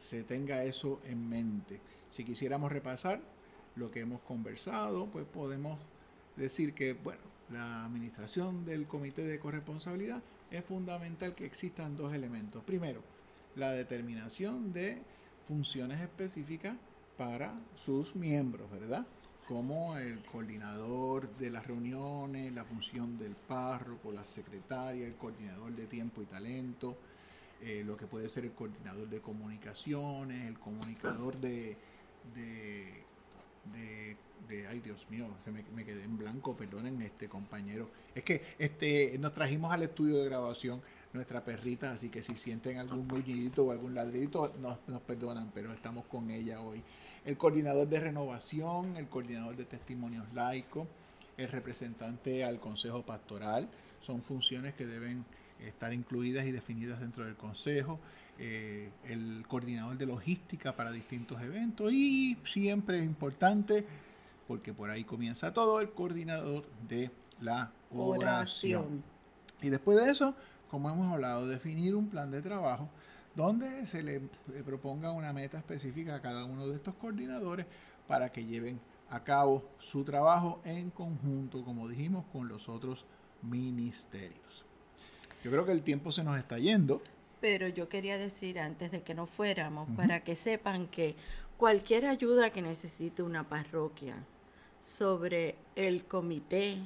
se 0.00 0.24
tenga 0.24 0.64
eso 0.64 1.00
en 1.04 1.28
mente. 1.28 1.80
Si 2.10 2.24
quisiéramos 2.24 2.72
repasar 2.72 3.20
lo 3.76 3.90
que 3.90 4.00
hemos 4.00 4.20
conversado, 4.22 5.06
pues 5.06 5.26
podemos 5.26 5.78
decir 6.36 6.74
que, 6.74 6.94
bueno, 6.94 7.20
la 7.50 7.84
administración 7.84 8.64
del 8.64 8.86
comité 8.86 9.24
de 9.24 9.38
corresponsabilidad 9.38 10.22
es 10.50 10.64
fundamental 10.64 11.34
que 11.34 11.46
existan 11.46 11.96
dos 11.96 12.14
elementos. 12.14 12.64
Primero, 12.64 13.02
la 13.56 13.72
determinación 13.72 14.72
de 14.72 14.98
funciones 15.46 16.00
específicas 16.00 16.76
para 17.16 17.52
sus 17.76 18.16
miembros, 18.16 18.70
¿verdad? 18.70 19.06
Como 19.46 19.96
el 19.98 20.22
coordinador 20.24 21.28
de 21.36 21.50
las 21.50 21.66
reuniones, 21.66 22.54
la 22.54 22.64
función 22.64 23.18
del 23.18 23.34
párroco, 23.34 24.12
la 24.12 24.24
secretaria, 24.24 25.06
el 25.06 25.16
coordinador 25.16 25.72
de 25.72 25.86
tiempo 25.86 26.22
y 26.22 26.26
talento, 26.26 26.96
eh, 27.62 27.82
lo 27.84 27.96
que 27.96 28.06
puede 28.06 28.28
ser 28.28 28.44
el 28.44 28.52
coordinador 28.52 29.08
de 29.08 29.20
comunicaciones, 29.20 30.46
el 30.46 30.58
comunicador 30.58 31.36
de, 31.36 31.76
de, 32.34 33.04
de, 34.48 34.66
ay 34.66 34.80
Dios 34.80 35.06
mío, 35.10 35.26
se 35.44 35.50
me, 35.50 35.84
quedé 35.84 36.04
en 36.04 36.16
blanco, 36.16 36.56
perdonen 36.56 37.00
este 37.02 37.28
compañero. 37.28 37.90
Es 38.14 38.24
que 38.24 38.42
este 38.58 39.16
nos 39.18 39.34
trajimos 39.34 39.72
al 39.72 39.82
estudio 39.82 40.18
de 40.18 40.24
grabación 40.24 40.80
nuestra 41.12 41.44
perrita, 41.44 41.92
así 41.92 42.08
que 42.08 42.22
si 42.22 42.34
sienten 42.34 42.78
algún 42.78 43.06
muñidito 43.06 43.64
o 43.64 43.72
algún 43.72 43.94
ladrito, 43.94 44.54
nos, 44.60 44.78
nos 44.88 45.00
perdonan, 45.02 45.50
pero 45.52 45.72
estamos 45.72 46.06
con 46.06 46.30
ella 46.30 46.60
hoy. 46.60 46.82
El 47.24 47.36
coordinador 47.36 47.88
de 47.88 48.00
renovación, 48.00 48.96
el 48.96 49.08
coordinador 49.08 49.56
de 49.56 49.64
testimonios 49.64 50.32
laicos, 50.32 50.88
el 51.36 51.48
representante 51.48 52.44
al 52.44 52.58
consejo 52.60 53.02
pastoral, 53.02 53.68
son 54.00 54.22
funciones 54.22 54.74
que 54.74 54.86
deben 54.86 55.24
estar 55.66 55.92
incluidas 55.92 56.46
y 56.46 56.52
definidas 56.52 57.00
dentro 57.00 57.24
del 57.24 57.36
consejo. 57.36 57.98
Eh, 58.38 58.90
el 59.04 59.44
coordinador 59.46 59.98
de 59.98 60.06
logística 60.06 60.74
para 60.74 60.90
distintos 60.92 61.42
eventos 61.42 61.92
y 61.92 62.38
siempre 62.44 63.00
es 63.00 63.04
importante, 63.04 63.84
porque 64.48 64.72
por 64.72 64.88
ahí 64.88 65.04
comienza 65.04 65.52
todo, 65.52 65.80
el 65.80 65.90
coordinador 65.90 66.64
de 66.88 67.10
la 67.40 67.70
oración. 67.90 69.02
Y 69.60 69.68
después 69.68 69.98
de 69.98 70.10
eso, 70.10 70.34
como 70.70 70.88
hemos 70.88 71.12
hablado, 71.12 71.46
definir 71.46 71.94
un 71.94 72.08
plan 72.08 72.30
de 72.30 72.40
trabajo 72.40 72.88
donde 73.36 73.86
se 73.86 74.02
le 74.02 74.20
proponga 74.64 75.12
una 75.12 75.32
meta 75.32 75.58
específica 75.58 76.16
a 76.16 76.22
cada 76.22 76.44
uno 76.44 76.66
de 76.66 76.76
estos 76.76 76.94
coordinadores 76.94 77.66
para 78.08 78.30
que 78.32 78.44
lleven 78.44 78.80
a 79.10 79.22
cabo 79.22 79.64
su 79.78 80.04
trabajo 80.04 80.60
en 80.64 80.90
conjunto, 80.90 81.64
como 81.64 81.88
dijimos, 81.88 82.24
con 82.32 82.48
los 82.48 82.68
otros 82.68 83.04
ministerios. 83.42 84.64
Yo 85.42 85.50
creo 85.50 85.64
que 85.64 85.72
el 85.72 85.82
tiempo 85.82 86.12
se 86.12 86.22
nos 86.22 86.38
está 86.38 86.58
yendo. 86.58 87.02
Pero 87.40 87.68
yo 87.68 87.88
quería 87.88 88.18
decir 88.18 88.58
antes 88.58 88.90
de 88.90 89.02
que 89.02 89.14
nos 89.14 89.30
fuéramos, 89.30 89.88
para 89.96 90.22
que 90.22 90.36
sepan 90.36 90.86
que 90.88 91.16
cualquier 91.56 92.06
ayuda 92.06 92.50
que 92.50 92.60
necesite 92.60 93.22
una 93.22 93.48
parroquia 93.48 94.16
sobre 94.80 95.56
el 95.76 96.04
comité 96.04 96.78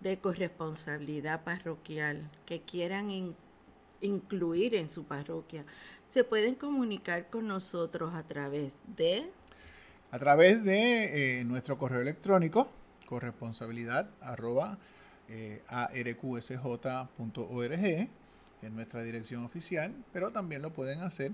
de 0.00 0.18
corresponsabilidad 0.18 1.44
parroquial 1.44 2.30
que 2.46 2.60
quieran 2.60 3.34
incluir 4.00 4.74
en 4.74 4.88
su 4.88 5.04
parroquia, 5.04 5.64
se 6.06 6.24
pueden 6.24 6.54
comunicar 6.54 7.28
con 7.28 7.46
nosotros 7.46 8.14
a 8.14 8.22
través 8.22 8.74
de... 8.96 9.30
A 10.10 10.18
través 10.18 10.62
de 10.64 11.40
eh, 11.40 11.44
nuestro 11.44 11.76
correo 11.76 12.00
electrónico, 12.00 12.68
corresponsabilidad 13.06 14.10
arroba, 14.20 14.78
eh, 15.28 15.62
arqsj.org, 15.68 16.48
que 17.80 18.08
es 18.62 18.72
nuestra 18.72 19.02
dirección 19.02 19.44
oficial, 19.44 19.94
pero 20.12 20.30
también 20.30 20.62
lo 20.62 20.72
pueden 20.72 21.00
hacer 21.00 21.32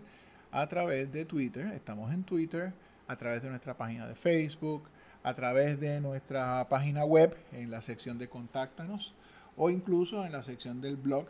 a 0.52 0.66
través 0.66 1.12
de 1.12 1.24
Twitter, 1.24 1.66
estamos 1.68 2.12
en 2.12 2.24
Twitter, 2.24 2.72
a 3.06 3.16
través 3.16 3.42
de 3.42 3.50
nuestra 3.50 3.76
página 3.76 4.06
de 4.06 4.14
Facebook, 4.14 4.84
a 5.22 5.34
través 5.34 5.78
de 5.80 6.00
nuestra 6.00 6.68
página 6.68 7.04
web 7.04 7.36
en 7.52 7.70
la 7.70 7.82
sección 7.82 8.18
de 8.18 8.28
Contáctanos 8.28 9.12
o 9.56 9.70
incluso 9.70 10.24
en 10.24 10.32
la 10.32 10.42
sección 10.42 10.80
del 10.80 10.96
blog 10.96 11.26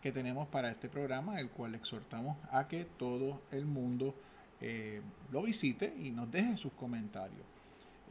que 0.00 0.12
tenemos 0.12 0.48
para 0.48 0.70
este 0.70 0.88
programa, 0.88 1.40
el 1.40 1.48
cual 1.50 1.74
exhortamos 1.74 2.36
a 2.50 2.68
que 2.68 2.84
todo 2.84 3.42
el 3.50 3.66
mundo 3.66 4.14
eh, 4.60 5.00
lo 5.30 5.42
visite 5.42 5.94
y 5.98 6.10
nos 6.10 6.30
deje 6.30 6.56
sus 6.56 6.72
comentarios. 6.72 7.51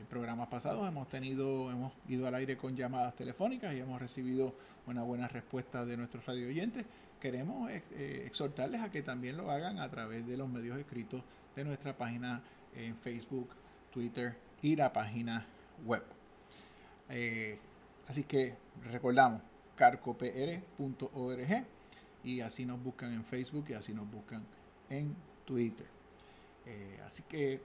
En 0.01 0.07
programas 0.07 0.47
pasados 0.47 0.87
hemos 0.87 1.07
tenido, 1.09 1.69
hemos 1.69 1.93
ido 2.07 2.27
al 2.27 2.33
aire 2.33 2.57
con 2.57 2.75
llamadas 2.75 3.15
telefónicas 3.15 3.71
y 3.75 3.81
hemos 3.81 4.01
recibido 4.01 4.55
una 4.87 5.03
buena 5.03 5.27
respuesta 5.27 5.85
de 5.85 5.95
nuestros 5.95 6.25
radio 6.25 6.47
oyentes. 6.47 6.87
Queremos 7.19 7.69
eh, 7.69 8.23
exhortarles 8.25 8.81
a 8.81 8.89
que 8.89 9.03
también 9.03 9.37
lo 9.37 9.51
hagan 9.51 9.77
a 9.77 9.91
través 9.91 10.25
de 10.25 10.37
los 10.37 10.49
medios 10.49 10.79
escritos 10.79 11.21
de 11.55 11.65
nuestra 11.65 11.95
página 11.95 12.41
en 12.75 12.97
Facebook, 12.97 13.49
Twitter 13.91 14.35
y 14.63 14.75
la 14.75 14.91
página 14.91 15.45
web. 15.85 16.03
Eh, 17.07 17.59
así 18.07 18.23
que 18.23 18.55
recordamos 18.91 19.43
carcopr.org 19.75 21.65
y 22.23 22.41
así 22.41 22.65
nos 22.65 22.81
buscan 22.83 23.13
en 23.13 23.23
Facebook 23.23 23.65
y 23.69 23.73
así 23.73 23.93
nos 23.93 24.09
buscan 24.09 24.43
en 24.89 25.15
Twitter. 25.45 25.85
Eh, 26.65 26.99
así 27.05 27.21
que 27.29 27.61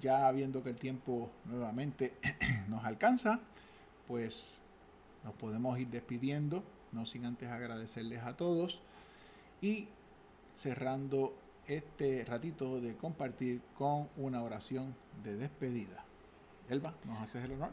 ya 0.00 0.30
viendo 0.32 0.62
que 0.62 0.70
el 0.70 0.76
tiempo 0.76 1.30
nuevamente 1.44 2.14
nos 2.68 2.84
alcanza, 2.84 3.40
pues 4.06 4.58
nos 5.24 5.34
podemos 5.34 5.78
ir 5.78 5.88
despidiendo, 5.88 6.62
no 6.92 7.06
sin 7.06 7.24
antes 7.24 7.48
agradecerles 7.48 8.22
a 8.22 8.36
todos 8.36 8.80
y 9.60 9.88
cerrando 10.56 11.34
este 11.66 12.24
ratito 12.24 12.80
de 12.80 12.96
compartir 12.96 13.60
con 13.76 14.08
una 14.16 14.42
oración 14.42 14.94
de 15.22 15.36
despedida. 15.36 16.04
Elba, 16.68 16.94
¿nos 17.04 17.20
haces 17.20 17.44
el 17.44 17.52
honor? 17.52 17.70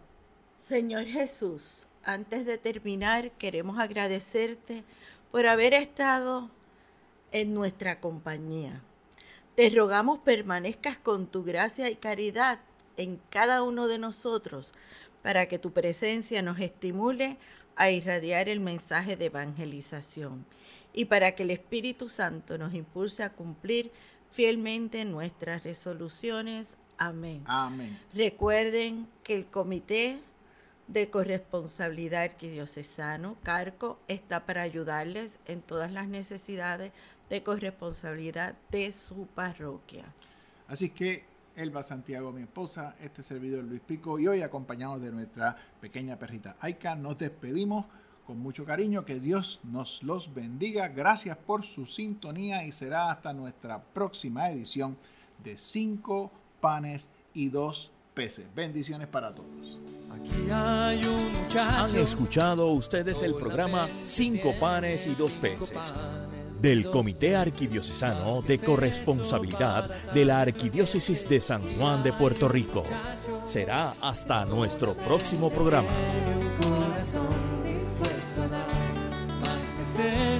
Señor 0.53 1.05
Jesús, 1.05 1.87
antes 2.03 2.45
de 2.45 2.57
terminar, 2.57 3.31
queremos 3.31 3.79
agradecerte 3.79 4.83
por 5.31 5.47
haber 5.47 5.73
estado 5.73 6.49
en 7.31 7.53
nuestra 7.53 7.99
compañía. 7.99 8.81
Te 9.55 9.69
rogamos 9.69 10.19
permanezcas 10.19 10.97
con 10.97 11.27
tu 11.27 11.43
gracia 11.43 11.89
y 11.89 11.95
caridad 11.95 12.59
en 12.97 13.19
cada 13.29 13.63
uno 13.63 13.87
de 13.87 13.99
nosotros 13.99 14.73
para 15.21 15.47
que 15.47 15.59
tu 15.59 15.71
presencia 15.71 16.41
nos 16.41 16.59
estimule 16.59 17.37
a 17.75 17.91
irradiar 17.91 18.47
el 18.47 18.59
mensaje 18.59 19.17
de 19.17 19.25
evangelización 19.25 20.45
y 20.93 21.05
para 21.05 21.35
que 21.35 21.43
el 21.43 21.51
Espíritu 21.51 22.09
Santo 22.09 22.57
nos 22.57 22.73
impulse 22.73 23.23
a 23.23 23.31
cumplir 23.31 23.91
fielmente 24.31 25.03
nuestras 25.05 25.63
resoluciones. 25.63 26.77
Amén. 26.97 27.43
Amén. 27.45 27.97
Recuerden 28.13 29.07
que 29.23 29.35
el 29.35 29.45
Comité 29.45 30.19
de 30.87 31.09
Corresponsabilidad 31.09 32.23
Arquidiocesano, 32.23 33.37
CARCO, 33.43 33.99
está 34.07 34.45
para 34.45 34.61
ayudarles 34.61 35.39
en 35.45 35.61
todas 35.61 35.91
las 35.91 36.07
necesidades 36.07 36.91
de 37.31 37.41
corresponsabilidad 37.41 38.55
de 38.69 38.91
su 38.91 39.25
parroquia. 39.25 40.03
Así 40.67 40.89
que 40.89 41.23
Elba 41.55 41.81
Santiago, 41.81 42.33
mi 42.33 42.41
esposa, 42.41 42.97
este 42.99 43.23
servidor 43.23 43.63
Luis 43.63 43.79
Pico 43.79 44.19
y 44.19 44.27
hoy 44.27 44.41
acompañados 44.41 45.01
de 45.01 45.11
nuestra 45.11 45.55
pequeña 45.79 46.19
perrita 46.19 46.57
Aika, 46.59 46.93
nos 46.93 47.17
despedimos 47.17 47.85
con 48.27 48.37
mucho 48.37 48.65
cariño. 48.65 49.05
Que 49.05 49.21
Dios 49.21 49.61
nos 49.63 50.03
los 50.03 50.33
bendiga. 50.33 50.89
Gracias 50.89 51.37
por 51.37 51.63
su 51.63 51.85
sintonía 51.85 52.65
y 52.65 52.73
será 52.73 53.11
hasta 53.11 53.33
nuestra 53.33 53.81
próxima 53.81 54.49
edición 54.49 54.97
de 55.41 55.57
Cinco 55.57 56.31
panes 56.59 57.09
y 57.33 57.47
dos 57.47 57.91
peces. 58.13 58.45
Bendiciones 58.53 59.07
para 59.07 59.31
todos. 59.31 59.79
Aquí 60.13 60.51
hay 60.51 61.01
un 61.05 61.57
Han 61.57 61.95
escuchado 61.95 62.67
ustedes 62.71 63.21
el 63.21 63.35
programa 63.35 63.87
Cinco 64.03 64.53
panes 64.59 65.07
y 65.07 65.15
dos 65.15 65.31
peces 65.37 65.93
del 66.61 66.89
Comité 66.89 67.35
Arquidiocesano 67.35 68.41
de 68.41 68.59
Corresponsabilidad 68.59 70.13
de 70.13 70.25
la 70.25 70.41
Arquidiócesis 70.41 71.27
de 71.27 71.41
San 71.41 71.61
Juan 71.77 72.03
de 72.03 72.13
Puerto 72.13 72.47
Rico. 72.47 72.83
Será 73.45 73.95
hasta 74.01 74.45
nuestro 74.45 74.95
próximo 74.95 75.49
programa. 75.49 75.89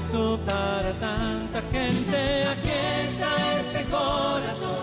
eso 0.02 0.40
para 0.46 0.92
tanta 0.94 1.62
gente. 1.72 2.44
Aquí 2.48 2.70
está 3.04 3.60
este 3.60 3.84
corazón 3.90 4.82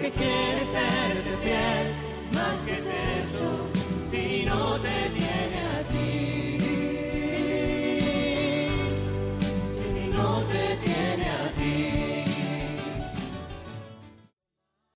que 0.00 0.10
quiere 0.10 0.64
serte 0.64 1.36
fiel. 1.42 1.94
Más 2.34 2.58
que 2.60 2.72
es 2.72 2.86
eso, 2.86 4.10
si 4.10 4.44
no 4.44 4.78
te 4.80 5.10
tiene. 5.14 5.35